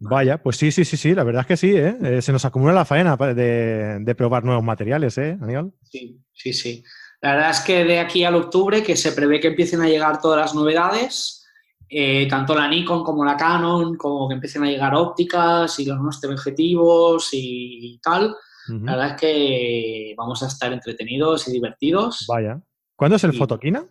Vaya, 0.00 0.40
pues 0.42 0.56
sí, 0.56 0.70
sí, 0.70 0.84
sí, 0.84 0.96
sí, 0.96 1.14
la 1.14 1.24
verdad 1.24 1.40
es 1.40 1.46
que 1.46 1.56
sí, 1.56 1.76
¿eh? 1.76 1.96
eh 2.02 2.22
se 2.22 2.32
nos 2.32 2.44
acumula 2.44 2.72
la 2.72 2.84
faena 2.84 3.16
de, 3.16 4.14
probar 4.16 4.44
nuevos 4.44 4.62
materiales, 4.62 5.18
¿eh, 5.18 5.36
Aníbal? 5.40 5.72
Sí, 5.82 6.20
sí, 6.32 6.52
sí. 6.52 6.84
La 7.20 7.34
verdad 7.34 7.50
es 7.50 7.60
que 7.60 7.84
de 7.84 7.98
aquí 7.98 8.22
al 8.24 8.36
octubre, 8.36 8.82
que 8.82 8.96
se 8.96 9.12
prevé 9.12 9.40
que 9.40 9.48
empiecen 9.48 9.80
a 9.80 9.88
llegar 9.88 10.20
todas 10.20 10.40
las 10.40 10.54
novedades, 10.54 11.44
eh, 11.88 12.28
tanto 12.28 12.54
la 12.54 12.68
Nikon 12.68 13.02
como 13.02 13.24
la 13.24 13.36
Canon, 13.36 13.96
como 13.96 14.28
que 14.28 14.34
empiecen 14.34 14.62
a 14.62 14.70
llegar 14.70 14.94
ópticas 14.94 15.78
y 15.80 15.86
los 15.86 15.96
nuevos 15.96 16.22
objetivos 16.24 17.30
y 17.32 17.98
tal, 18.02 18.36
la 18.68 18.92
verdad 18.92 19.10
es 19.12 19.20
que 19.20 20.14
vamos 20.16 20.42
a 20.42 20.46
estar 20.46 20.72
entretenidos 20.72 21.48
y 21.48 21.52
divertidos. 21.52 22.26
Vaya. 22.28 22.60
¿Cuándo 22.94 23.16
es 23.16 23.24
el 23.24 23.32
Fotoquina? 23.32 23.86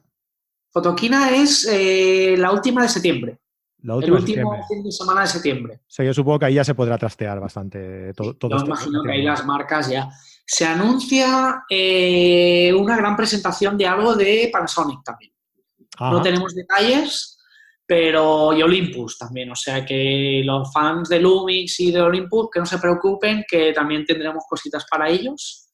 Fotoquina 0.71 1.35
es 1.35 1.67
eh, 1.71 2.35
la 2.37 2.51
última 2.51 2.83
de 2.83 2.89
septiembre. 2.89 3.39
La 3.83 3.95
última 3.95 4.17
el 4.17 4.23
último 4.23 4.67
fin 4.67 4.83
de 4.83 4.91
semana 4.91 5.21
de 5.21 5.27
septiembre. 5.27 5.75
O 5.81 5.89
sea, 5.89 6.05
yo 6.05 6.13
supongo 6.13 6.39
que 6.39 6.45
ahí 6.45 6.55
ya 6.55 6.63
se 6.63 6.75
podrá 6.75 6.97
trastear 6.97 7.39
bastante 7.39 8.13
todo, 8.13 8.35
todo 8.35 8.57
Yo 8.57 8.65
imagino 8.65 9.03
que 9.03 9.11
ahí 9.11 9.21
las 9.21 9.45
marcas 9.45 9.89
ya. 9.89 10.09
Se 10.45 10.65
anuncia 10.65 11.63
eh, 11.69 12.73
una 12.73 12.97
gran 12.97 13.15
presentación 13.15 13.77
de 13.77 13.85
algo 13.85 14.15
de 14.15 14.49
Panasonic 14.51 15.03
también. 15.03 15.31
No 15.99 16.21
tenemos 16.21 16.53
detalles, 16.53 17.37
pero 17.85 18.53
y 18.53 18.61
Olympus 18.61 19.17
también. 19.17 19.51
O 19.51 19.55
sea 19.55 19.85
que 19.85 20.41
los 20.43 20.71
fans 20.71 21.09
de 21.09 21.19
Lumix 21.19 21.79
y 21.79 21.91
de 21.91 22.01
Olympus 22.01 22.49
que 22.51 22.59
no 22.59 22.65
se 22.65 22.77
preocupen, 22.79 23.43
que 23.47 23.73
también 23.73 24.05
tendremos 24.05 24.43
cositas 24.47 24.85
para 24.89 25.09
ellos. 25.09 25.69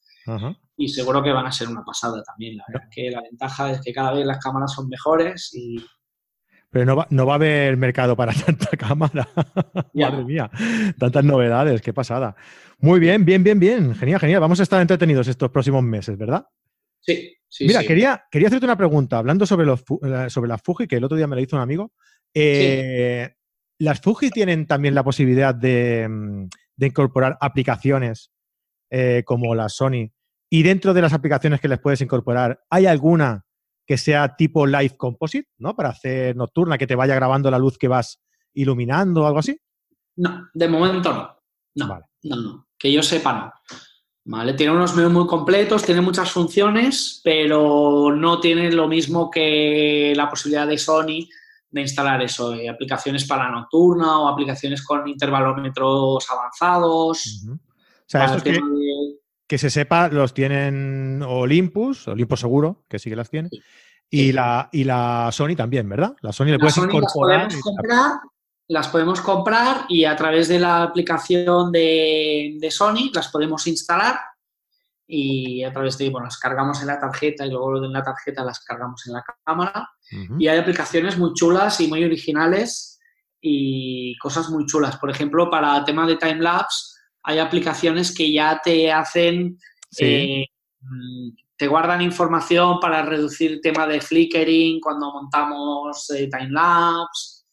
Y 0.76 0.88
seguro 0.88 1.22
que 1.22 1.32
van 1.32 1.46
a 1.46 1.52
ser 1.52 1.68
una 1.68 1.84
pasada 1.84 2.22
también. 2.22 2.56
La 2.56 2.64
verdad 2.68 2.88
que 2.90 3.10
la 3.10 3.20
ventaja 3.20 3.72
es 3.72 3.80
que 3.80 3.92
cada 3.92 4.12
vez 4.12 4.26
las 4.26 4.38
cámaras 4.38 4.72
son 4.72 4.88
mejores 4.88 5.50
y. 5.54 5.76
Pero 6.74 6.86
no 6.86 6.96
va, 6.96 7.06
no 7.10 7.24
va 7.24 7.34
a 7.34 7.36
haber 7.36 7.76
mercado 7.76 8.16
para 8.16 8.32
tanta 8.46 8.76
cámara. 8.76 9.28
Madre 9.94 10.24
mía, 10.24 10.50
tantas 10.98 11.24
novedades, 11.24 11.80
qué 11.80 11.92
pasada. 11.92 12.34
Muy 12.80 12.98
bien, 12.98 13.24
bien, 13.24 13.44
bien, 13.44 13.60
bien. 13.60 13.94
Genial, 13.94 14.18
genial. 14.18 14.40
Vamos 14.40 14.58
a 14.58 14.64
estar 14.64 14.80
entretenidos 14.80 15.28
estos 15.28 15.50
próximos 15.50 15.84
meses, 15.84 16.18
¿verdad? 16.18 16.44
Sí, 16.98 17.32
sí. 17.48 17.68
Mira, 17.68 17.84
Quería, 17.84 18.24
quería 18.28 18.48
hacerte 18.48 18.66
una 18.66 18.76
pregunta, 18.76 19.18
hablando 19.18 19.46
sobre, 19.46 19.66
los, 19.66 19.84
sobre 20.30 20.48
las 20.48 20.62
Fuji, 20.62 20.88
que 20.88 20.96
el 20.96 21.04
otro 21.04 21.16
día 21.16 21.28
me 21.28 21.36
lo 21.36 21.42
hizo 21.42 21.54
un 21.54 21.62
amigo. 21.62 21.92
Eh, 22.34 23.30
¿Las 23.78 24.00
Fuji 24.00 24.30
tienen 24.30 24.66
también 24.66 24.96
la 24.96 25.04
posibilidad 25.04 25.54
de, 25.54 26.08
mm, 26.08 26.48
incorporar 26.80 27.38
aplicaciones 27.40 28.32
eh, 28.90 29.22
como 29.24 29.54
la 29.54 29.68
Sony? 29.68 30.10
Y 30.50 30.64
dentro 30.64 30.92
de 30.92 31.02
las 31.02 31.12
aplicaciones 31.12 31.60
que 31.60 31.68
les 31.68 31.78
puedes 31.78 32.00
incorporar, 32.00 32.64
¿hay 32.68 32.86
alguna 32.86 33.44
que 33.86 33.98
sea 33.98 34.36
tipo 34.36 34.66
Live 34.66 34.96
Composite, 34.96 35.48
¿no? 35.58 35.74
Para 35.74 35.90
hacer 35.90 36.36
nocturna, 36.36 36.78
que 36.78 36.86
te 36.86 36.94
vaya 36.94 37.14
grabando 37.14 37.50
la 37.50 37.58
luz 37.58 37.78
que 37.78 37.88
vas 37.88 38.20
iluminando 38.54 39.22
o 39.22 39.26
algo 39.26 39.40
así. 39.40 39.58
No, 40.16 40.48
de 40.54 40.68
momento 40.68 41.12
no. 41.12 41.34
No, 41.74 42.00
no, 42.22 42.36
no. 42.36 42.68
Que 42.78 42.92
yo 42.92 43.02
sepa, 43.02 43.32
no. 43.32 43.52
¿Vale? 44.26 44.54
Tiene 44.54 44.72
unos 44.72 44.94
menús 44.96 45.12
muy 45.12 45.26
completos, 45.26 45.84
tiene 45.84 46.00
muchas 46.00 46.30
funciones, 46.30 47.20
pero 47.22 48.14
no 48.14 48.40
tiene 48.40 48.72
lo 48.72 48.88
mismo 48.88 49.30
que 49.30 50.14
la 50.16 50.30
posibilidad 50.30 50.66
de 50.66 50.78
Sony 50.78 51.28
de 51.74 51.80
instalar 51.80 52.22
eso, 52.22 52.54
eh, 52.54 52.68
aplicaciones 52.68 53.26
para 53.26 53.50
nocturna 53.50 54.20
o 54.20 54.28
aplicaciones 54.28 54.82
con 54.82 55.06
intervalómetros 55.08 56.24
avanzados. 56.30 57.44
O 57.50 57.58
sea, 58.06 58.40
que, 58.42 58.60
se 59.48 59.70
sepa, 59.70 60.08
los 60.08 60.34
tienen 60.34 61.22
Olympus, 61.22 62.08
Olympus 62.08 62.40
seguro, 62.40 62.84
que 62.88 62.98
sí 62.98 63.10
que 63.10 63.16
las 63.16 63.30
tiene, 63.30 63.50
y, 64.10 64.32
La, 64.32 64.68
y 64.72 64.84
la 64.84 65.30
Sony 65.32 65.56
también, 65.56 65.88
¿verdad? 65.88 66.14
La 66.20 66.32
Sony 66.32 66.46
le 66.46 66.58
puedes 66.58 66.76
incorporar. 66.76 67.42
Las 67.42 67.52
podemos, 67.52 67.62
comprar, 67.62 68.12
las 68.68 68.88
podemos 68.88 69.20
comprar 69.20 69.86
y 69.88 70.04
a 70.04 70.14
través 70.16 70.48
de 70.48 70.58
la 70.58 70.82
aplicación 70.82 71.72
de, 71.72 72.56
de 72.60 72.70
Sony 72.70 73.10
las 73.12 73.28
podemos 73.28 73.66
instalar 73.66 74.18
y 75.06 75.62
a 75.64 75.72
través 75.72 75.98
de, 75.98 76.08
bueno, 76.10 76.26
las 76.26 76.38
cargamos 76.38 76.80
en 76.80 76.86
la 76.86 76.98
tarjeta 76.98 77.44
y 77.44 77.50
luego 77.50 77.84
en 77.84 77.92
la 77.92 78.02
tarjeta 78.02 78.44
las 78.44 78.60
cargamos 78.60 79.06
en 79.06 79.12
la 79.12 79.24
cámara. 79.44 79.90
Y 80.38 80.48
hay 80.48 80.58
aplicaciones 80.58 81.18
muy 81.18 81.32
chulas 81.34 81.80
y 81.80 81.88
muy 81.88 82.04
originales 82.04 83.00
y 83.40 84.16
cosas 84.18 84.48
muy 84.48 84.64
chulas. 84.64 84.96
Por 84.96 85.10
ejemplo, 85.10 85.50
para 85.50 85.84
tema 85.84 86.06
de 86.06 86.16
timelapse, 86.16 86.93
hay 87.24 87.38
aplicaciones 87.38 88.14
que 88.14 88.30
ya 88.30 88.60
te 88.62 88.92
hacen, 88.92 89.58
eh, 89.98 90.44
mm, 90.80 91.30
te 91.56 91.66
guardan 91.66 92.02
información 92.02 92.78
para 92.80 93.02
reducir 93.02 93.52
el 93.52 93.60
tema 93.60 93.86
de 93.86 94.00
flickering 94.00 94.78
cuando 94.80 95.10
montamos 95.10 96.10
eh, 96.10 96.28
timelapse 96.30 97.44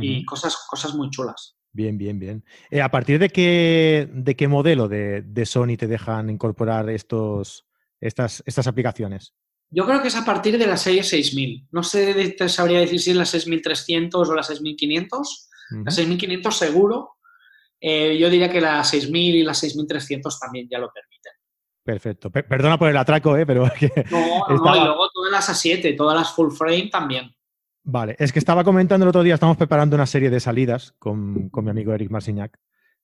y 0.00 0.24
cosas, 0.24 0.56
cosas 0.68 0.94
muy 0.94 1.10
chulas. 1.10 1.56
Bien, 1.72 1.96
bien, 1.96 2.18
bien. 2.18 2.44
Eh, 2.70 2.80
¿A 2.80 2.90
partir 2.90 3.18
de 3.18 3.28
qué, 3.28 4.08
de 4.12 4.36
qué 4.36 4.48
modelo 4.48 4.88
de, 4.88 5.42
Sony 5.46 5.76
te 5.76 5.86
dejan 5.86 6.30
incorporar 6.30 6.88
estos, 6.90 7.66
estas, 8.00 8.42
estas 8.46 8.66
aplicaciones? 8.66 9.34
Yo 9.70 9.86
creo 9.86 10.02
que 10.02 10.08
es 10.08 10.16
a 10.16 10.24
partir 10.24 10.58
de 10.58 10.66
la 10.66 10.76
serie 10.76 11.04
6000. 11.04 11.68
No 11.70 11.82
sé, 11.84 12.34
te 12.36 12.48
sabría 12.48 12.80
decir 12.80 13.00
si 13.00 13.10
es 13.10 13.16
la 13.16 13.24
6300 13.24 14.28
o 14.28 14.34
la 14.34 14.42
6500. 14.42 15.48
La 15.84 15.90
6500 15.90 16.56
seguro. 16.56 17.19
Eh, 17.80 18.18
yo 18.18 18.28
diría 18.28 18.50
que 18.50 18.60
la 18.60 18.84
6000 18.84 19.36
y 19.36 19.42
la 19.42 19.54
6300 19.54 20.38
también 20.38 20.68
ya 20.70 20.78
lo 20.78 20.90
permiten. 20.92 21.32
Perfecto. 21.82 22.30
perdona 22.30 22.78
por 22.78 22.88
el 22.90 22.96
atraco, 22.96 23.36
¿eh? 23.36 23.46
pero... 23.46 23.64
no, 24.10 24.48
no, 24.48 24.76
y 24.76 24.80
luego 24.80 25.08
todas 25.12 25.32
las 25.32 25.48
A7, 25.48 25.96
todas 25.96 26.16
las 26.16 26.32
full 26.32 26.52
frame 26.52 26.88
también. 26.90 27.34
Vale, 27.82 28.14
es 28.18 28.32
que 28.32 28.38
estaba 28.38 28.62
comentando 28.62 29.04
el 29.04 29.08
otro 29.08 29.22
día, 29.22 29.34
estamos 29.34 29.56
preparando 29.56 29.96
una 29.96 30.06
serie 30.06 30.30
de 30.30 30.40
salidas 30.40 30.94
con, 30.98 31.50
mi 31.52 31.70
amigo 31.70 31.94
Eric 31.94 32.10
Marsignac, 32.10 32.56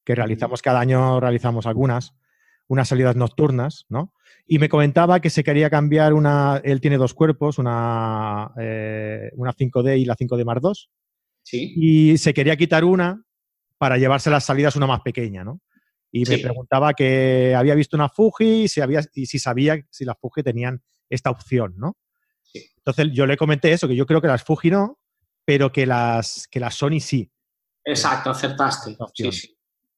que 0.04 0.14
realizamos 0.14 0.60
cada 0.60 0.80
año, 0.80 1.18
realizamos 1.18 1.66
algunas, 1.66 2.14
unas 2.68 2.88
salidas 2.88 3.16
nocturnas, 3.16 3.86
¿no? 3.88 4.12
Y 4.46 4.58
me 4.58 4.68
comentaba 4.68 5.20
que 5.20 5.30
se 5.30 5.42
quería 5.42 5.70
cambiar 5.70 6.12
una, 6.12 6.60
él 6.62 6.80
tiene 6.80 6.98
dos 6.98 7.14
cuerpos, 7.14 7.58
una, 7.58 8.52
eh, 8.60 9.30
una 9.34 9.52
5D 9.54 9.98
y 9.98 10.04
la 10.04 10.14
5D 10.14 10.44
Mark 10.44 10.60
II. 10.62 10.72
Sí. 11.42 11.72
Y 11.76 12.18
se 12.18 12.34
quería 12.34 12.56
quitar 12.56 12.84
una 12.84 13.25
para 13.78 13.98
llevarse 13.98 14.30
las 14.30 14.44
salidas 14.44 14.76
una 14.76 14.86
más 14.86 15.00
pequeña, 15.00 15.44
¿no? 15.44 15.60
Y 16.12 16.24
me 16.24 16.38
preguntaba 16.38 16.94
que 16.94 17.54
había 17.54 17.74
visto 17.74 17.96
una 17.96 18.08
Fuji 18.08 18.62
y 18.62 18.68
si, 18.68 18.80
había, 18.80 19.02
y 19.14 19.26
si 19.26 19.38
sabía 19.38 19.78
si 19.90 20.04
las 20.04 20.16
Fuji 20.18 20.42
tenían 20.42 20.82
esta 21.10 21.30
opción, 21.30 21.74
¿no? 21.76 21.96
Entonces 22.54 23.08
yo 23.12 23.26
le 23.26 23.36
comenté 23.36 23.72
eso, 23.72 23.86
que 23.88 23.96
yo 23.96 24.06
creo 24.06 24.22
que 24.22 24.28
las 24.28 24.42
Fuji 24.42 24.70
no, 24.70 24.98
pero 25.44 25.70
que 25.72 25.84
las, 25.84 26.48
que 26.48 26.60
las 26.60 26.74
Sony 26.74 27.00
sí. 27.00 27.30
Exacto, 27.84 28.30
acertaste. 28.30 28.96
Sí, 29.14 29.32
sí. 29.32 29.56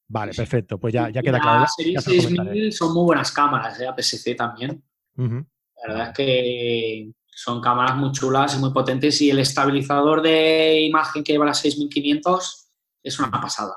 Vale, 0.08 0.32
perfecto. 0.32 0.78
Pues 0.78 0.94
ya, 0.94 1.10
ya 1.10 1.22
queda 1.22 1.38
claro. 1.38 1.60
Las 1.60 1.74
serie 1.74 2.00
6000 2.00 2.72
son 2.72 2.94
muy 2.94 3.04
buenas 3.04 3.30
cámaras, 3.30 3.78
¿eh? 3.80 3.86
APS-C 3.86 4.34
también. 4.34 4.82
La 5.16 5.86
verdad 5.86 6.08
es 6.08 6.16
que 6.16 7.12
son 7.26 7.60
cámaras 7.60 7.96
muy 7.96 8.10
chulas 8.12 8.56
y 8.56 8.58
muy 8.58 8.72
potentes 8.72 9.20
y 9.22 9.30
el 9.30 9.38
estabilizador 9.38 10.22
de 10.22 10.80
imagen 10.80 11.22
que 11.22 11.32
lleva 11.32 11.46
la 11.46 11.54
6500 11.54 12.67
es 13.02 13.18
una 13.18 13.30
pasada. 13.30 13.74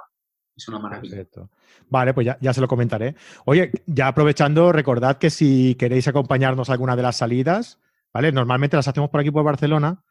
Es 0.56 0.68
una 0.68 0.80
maravilla. 0.80 1.16
Perfecto. 1.16 1.50
Vale, 1.90 2.14
pues 2.14 2.26
ya, 2.26 2.38
ya, 2.42 2.54
se 2.54 2.62
lo 2.62 2.68
comentaré. 2.68 3.16
Oye, 3.46 3.72
ya 3.86 4.08
aprovechando, 4.08 4.72
recordad 4.72 5.18
que 5.18 5.30
si 5.30 5.76
queréis 5.76 6.08
acompañarnos 6.08 6.70
a 6.70 6.74
alguna 6.74 6.96
de 6.96 7.04
las 7.04 7.18
salidas, 7.18 7.80
¿vale? 8.14 8.32
Normalmente 8.32 8.76
las 8.76 8.88
hacemos 8.88 9.10
por 9.10 9.22
aquí 9.22 9.32
por 9.32 9.44
Barcelona, 9.44 10.04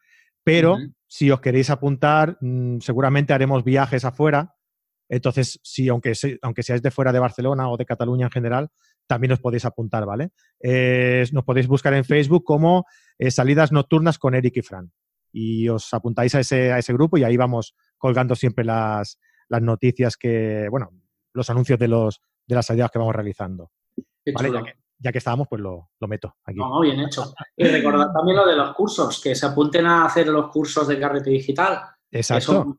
pero 0.43 0.77
si 1.07 1.29
os 1.29 1.41
queréis 1.41 1.69
apuntar, 1.69 2.37
mm, 2.41 2.79
seguramente 2.79 3.33
haremos 3.33 3.63
viajes 3.63 4.05
afuera. 4.05 4.55
Entonces, 5.07 5.59
si 5.61 5.89
aunque, 5.89 6.13
aunque 6.41 6.63
seáis 6.63 6.81
de 6.81 6.89
fuera 6.89 7.11
de 7.11 7.19
Barcelona 7.19 7.69
o 7.69 7.77
de 7.77 7.85
Cataluña 7.85 8.27
en 8.27 8.31
general, 8.31 8.69
también 9.07 9.33
os 9.33 9.39
podéis 9.39 9.65
apuntar, 9.65 10.05
¿vale? 10.05 10.29
Eh, 10.61 11.25
nos 11.33 11.43
podéis 11.43 11.67
buscar 11.67 11.93
en 11.93 12.05
Facebook 12.05 12.43
como 12.45 12.85
eh, 13.19 13.29
Salidas 13.29 13.71
Nocturnas 13.71 14.17
con 14.17 14.35
Eric 14.35 14.57
y 14.57 14.61
Fran. 14.61 14.91
Y 15.33 15.69
os 15.69 15.93
apuntáis 15.93 16.33
a 16.35 16.39
ese, 16.39 16.71
a 16.71 16.79
ese 16.79 16.93
grupo 16.93 17.17
y 17.17 17.23
ahí 17.23 17.37
vamos 17.37 17.75
colgando 18.01 18.35
siempre 18.35 18.65
las, 18.65 19.19
las 19.47 19.61
noticias 19.61 20.17
que, 20.17 20.67
bueno, 20.69 20.91
los 21.33 21.49
anuncios 21.49 21.79
de, 21.79 21.87
los, 21.87 22.21
de 22.45 22.55
las 22.55 22.65
salidas 22.65 22.91
que 22.91 22.99
vamos 22.99 23.15
realizando. 23.15 23.71
¿vale? 24.33 24.75
ya 25.01 25.11
que 25.11 25.17
estábamos, 25.17 25.47
pues 25.47 25.61
lo, 25.61 25.89
meto 26.01 26.35
aquí. 26.43 26.59
No, 26.59 26.79
bien 26.81 26.99
hecho. 26.99 27.33
Y 27.57 27.65
recordad 27.65 28.13
también 28.13 28.37
lo 28.37 28.45
de 28.45 28.55
los 28.55 28.73
cursos, 28.75 29.19
que 29.21 29.33
se 29.33 29.47
apunten 29.47 29.85
a 29.87 30.05
hacer 30.05 30.27
los 30.27 30.51
cursos 30.51 30.87
de 30.87 30.99
carrete 30.99 31.31
digital. 31.31 31.81
Exacto. 32.11 32.77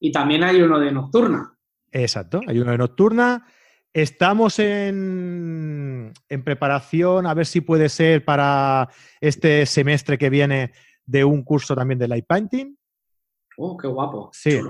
y 0.00 0.10
también 0.10 0.42
hay 0.42 0.60
uno 0.60 0.80
de 0.80 0.90
nocturna. 0.90 1.56
Exacto, 1.92 2.40
hay 2.46 2.58
uno 2.58 2.72
de 2.72 2.78
nocturna. 2.78 3.46
Estamos 3.92 4.58
en, 4.58 6.12
preparación, 6.44 7.26
a 7.26 7.34
ver 7.34 7.46
si 7.46 7.60
puede 7.60 7.88
ser 7.88 8.24
para 8.24 8.88
este 9.20 9.64
semestre 9.66 10.18
que 10.18 10.30
viene 10.30 10.72
de 11.06 11.24
un 11.24 11.44
curso 11.44 11.76
también 11.76 12.00
de 12.00 12.08
light 12.08 12.26
painting. 12.26 12.76
Oh, 13.56 13.76
qué 13.76 13.86
guapo. 13.86 14.30
Sí. 14.32 14.60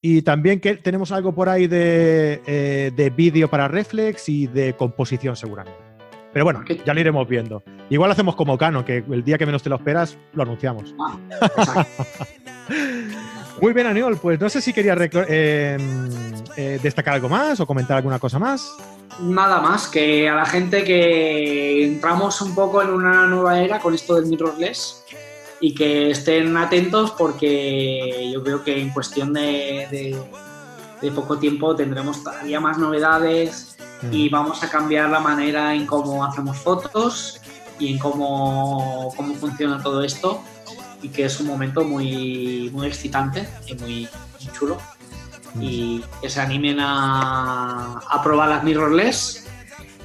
Y 0.00 0.22
también 0.22 0.60
que 0.60 0.76
tenemos 0.76 1.12
algo 1.12 1.32
por 1.32 1.48
ahí 1.48 1.68
de, 1.68 2.42
eh, 2.46 2.90
de 2.94 3.10
vídeo 3.10 3.48
para 3.48 3.68
Reflex 3.68 4.28
y 4.28 4.48
de 4.48 4.74
composición 4.74 5.36
seguramente. 5.36 5.78
Pero 6.32 6.44
bueno, 6.44 6.64
ya 6.84 6.94
lo 6.94 7.00
iremos 7.00 7.28
viendo. 7.28 7.62
Igual 7.90 8.10
hacemos 8.10 8.34
como 8.34 8.56
Cano, 8.56 8.84
que 8.84 9.04
el 9.08 9.22
día 9.22 9.38
que 9.38 9.46
menos 9.46 9.62
te 9.62 9.68
lo 9.68 9.76
esperas, 9.76 10.16
lo 10.32 10.42
anunciamos. 10.42 10.94
Ah, 10.98 11.86
Muy 13.60 13.72
bien, 13.74 13.86
Aniol. 13.86 14.16
Pues 14.16 14.40
no 14.40 14.48
sé 14.48 14.60
si 14.60 14.72
querías 14.72 14.98
eh, 15.28 15.76
eh, 16.56 16.80
destacar 16.82 17.14
algo 17.14 17.28
más 17.28 17.60
o 17.60 17.66
comentar 17.66 17.98
alguna 17.98 18.18
cosa 18.18 18.38
más. 18.38 18.76
Nada 19.20 19.60
más, 19.60 19.86
que 19.88 20.28
a 20.28 20.34
la 20.34 20.46
gente 20.46 20.82
que 20.84 21.84
entramos 21.84 22.40
un 22.40 22.54
poco 22.54 22.82
en 22.82 22.88
una 22.88 23.26
nueva 23.26 23.60
era 23.60 23.78
con 23.78 23.94
esto 23.94 24.14
del 24.14 24.26
mirrorless 24.26 25.04
y 25.62 25.72
que 25.74 26.10
estén 26.10 26.56
atentos 26.56 27.12
porque 27.12 28.28
yo 28.34 28.42
creo 28.42 28.64
que 28.64 28.80
en 28.80 28.90
cuestión 28.90 29.32
de, 29.32 30.18
poco 31.14 31.38
tiempo 31.38 31.74
tendremos 31.76 32.22
todavía 32.22 32.60
más 32.60 32.78
novedades 32.78 33.76
y 34.10 34.28
mm. 34.28 34.32
vamos 34.32 34.62
a 34.64 34.68
cambiar 34.68 35.08
la 35.08 35.20
manera 35.20 35.72
en 35.72 35.86
cómo 35.86 36.24
hacemos 36.24 36.58
fotos 36.58 37.40
y 37.78 37.92
en 37.92 37.98
cómo, 38.00 39.12
cómo 39.16 39.34
funciona 39.34 39.80
todo 39.80 40.02
esto 40.02 40.42
y 41.00 41.08
que 41.08 41.26
es 41.26 41.38
un 41.38 41.46
momento 41.46 41.84
muy, 41.84 42.68
muy 42.72 42.88
excitante 42.88 43.48
y 43.66 43.74
muy, 43.74 44.08
chulo. 44.58 44.78
Mm. 45.54 45.62
Y 45.62 46.04
que 46.20 46.28
se 46.28 46.40
animen 46.40 46.80
a, 46.80 47.98
a 47.98 48.22
probar 48.22 48.48
las 48.48 48.64
mirrorless 48.64 49.41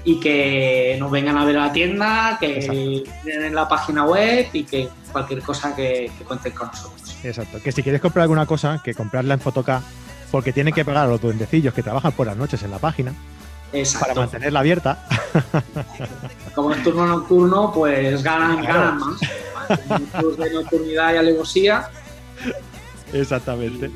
y 0.03 0.19
que 0.19 0.95
nos 0.99 1.11
vengan 1.11 1.37
a 1.37 1.45
ver 1.45 1.57
a 1.57 1.67
la 1.67 1.73
tienda, 1.73 2.37
que 2.39 3.03
vienen 3.23 3.45
en 3.45 3.55
la 3.55 3.67
página 3.67 4.05
web 4.05 4.47
y 4.53 4.63
que 4.63 4.89
cualquier 5.11 5.41
cosa 5.41 5.75
que, 5.75 6.11
que 6.17 6.23
cuenten 6.23 6.53
con 6.53 6.67
nosotros. 6.67 7.17
Exacto, 7.23 7.59
que 7.61 7.71
si 7.71 7.83
quieres 7.83 8.01
comprar 8.01 8.23
alguna 8.23 8.45
cosa, 8.45 8.81
que 8.83 8.93
comprarla 8.93 9.33
en 9.33 9.39
Fotoca, 9.39 9.81
porque 10.31 10.53
tienen 10.53 10.73
que 10.73 10.85
pagar 10.85 11.05
a 11.05 11.07
los 11.07 11.21
duendecillos 11.21 11.73
que 11.73 11.83
trabajan 11.83 12.11
por 12.11 12.27
las 12.27 12.37
noches 12.37 12.61
en 12.63 12.71
la 12.71 12.79
página. 12.79 13.13
Para 13.99 14.13
mantenerla 14.13 14.59
abierta. 14.59 15.05
Como 16.55 16.73
es 16.73 16.81
turno 16.83 17.05
nocturno, 17.05 17.71
pues 17.73 18.23
ganan, 18.23 18.63
ganan 18.63 18.99
más 18.99 19.17
de 20.37 20.53
nocturnidad 20.53 21.13
y 21.13 21.17
alevosía. 21.17 21.89
Exactamente. 23.11 23.91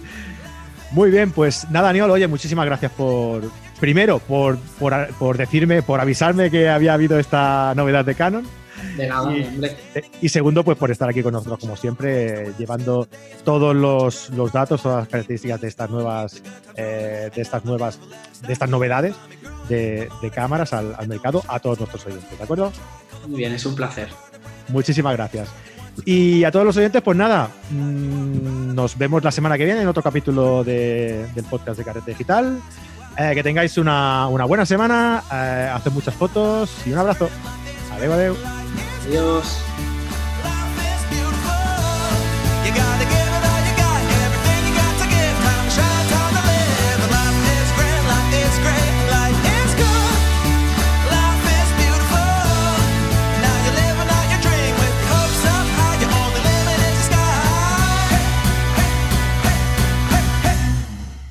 Muy 0.91 1.09
bien, 1.09 1.31
pues 1.31 1.69
nada, 1.69 1.87
Daniel, 1.87 2.11
oye, 2.11 2.27
muchísimas 2.27 2.65
gracias 2.65 2.91
por, 2.91 3.43
primero, 3.81 4.19
por, 4.19 4.57
por, 4.79 5.37
decirme, 5.37 5.81
por 5.81 5.99
avisarme 5.99 6.49
que 6.49 6.69
había 6.69 6.93
habido 6.93 7.19
esta 7.19 7.73
novedad 7.75 8.05
de 8.05 8.15
Canon. 8.15 8.47
De 8.95 9.07
nada, 9.07 9.35
y, 9.35 9.43
hombre. 9.43 9.75
Y 10.21 10.29
segundo, 10.29 10.63
pues 10.63 10.77
por 10.77 10.91
estar 10.91 11.09
aquí 11.09 11.21
con 11.21 11.33
nosotros, 11.33 11.59
como 11.59 11.75
siempre, 11.75 12.53
llevando 12.57 13.07
todos 13.43 13.75
los, 13.75 14.51
datos, 14.53 14.83
todas 14.83 14.99
las 14.99 15.07
características 15.09 15.59
de 15.59 15.67
estas 15.67 15.89
nuevas, 15.89 16.41
eh, 16.77 17.29
de 17.35 17.41
estas 17.41 17.65
nuevas, 17.65 17.99
de 18.47 18.53
estas 18.53 18.69
novedades 18.69 19.15
de, 19.67 20.09
cámaras 20.33 20.73
al, 20.73 20.95
al 20.97 21.07
mercado 21.07 21.43
a 21.47 21.59
todos 21.59 21.79
nuestros 21.79 22.05
oyentes, 22.05 22.37
¿de 22.37 22.43
acuerdo? 22.43 22.71
Muy 23.27 23.39
bien, 23.39 23.53
es 23.53 23.65
un 23.65 23.75
placer. 23.75 24.09
Muchísimas 24.69 25.15
gracias. 25.15 25.49
Y 26.05 26.43
a 26.43 26.51
todos 26.51 26.65
los 26.65 26.77
oyentes, 26.77 27.01
pues 27.01 27.17
nada, 27.17 27.49
mm, 27.69 28.73
nos 28.73 28.97
vemos 28.97 29.23
la 29.23 29.31
semana 29.31 29.57
que 29.57 29.65
viene 29.65 29.81
en 29.81 29.87
otro 29.87 30.01
capítulo 30.01 30.63
del 30.63 31.43
podcast 31.49 31.77
de 31.77 31.83
Carrete 31.83 32.11
Digital. 32.11 32.59
Eh, 33.17 33.31
que 33.33 33.43
tengáis 33.43 33.77
una, 33.77 34.27
buena 34.27 34.65
semana, 34.65 35.23
eh, 35.31 35.69
haced 35.73 35.91
muchas 35.91 36.15
fotos 36.15 36.71
y 36.85 36.93
un 36.93 36.99
abrazo. 36.99 37.29
Adiós, 37.91 38.13
adiós. 38.13 38.37
Adiós. 39.07 39.70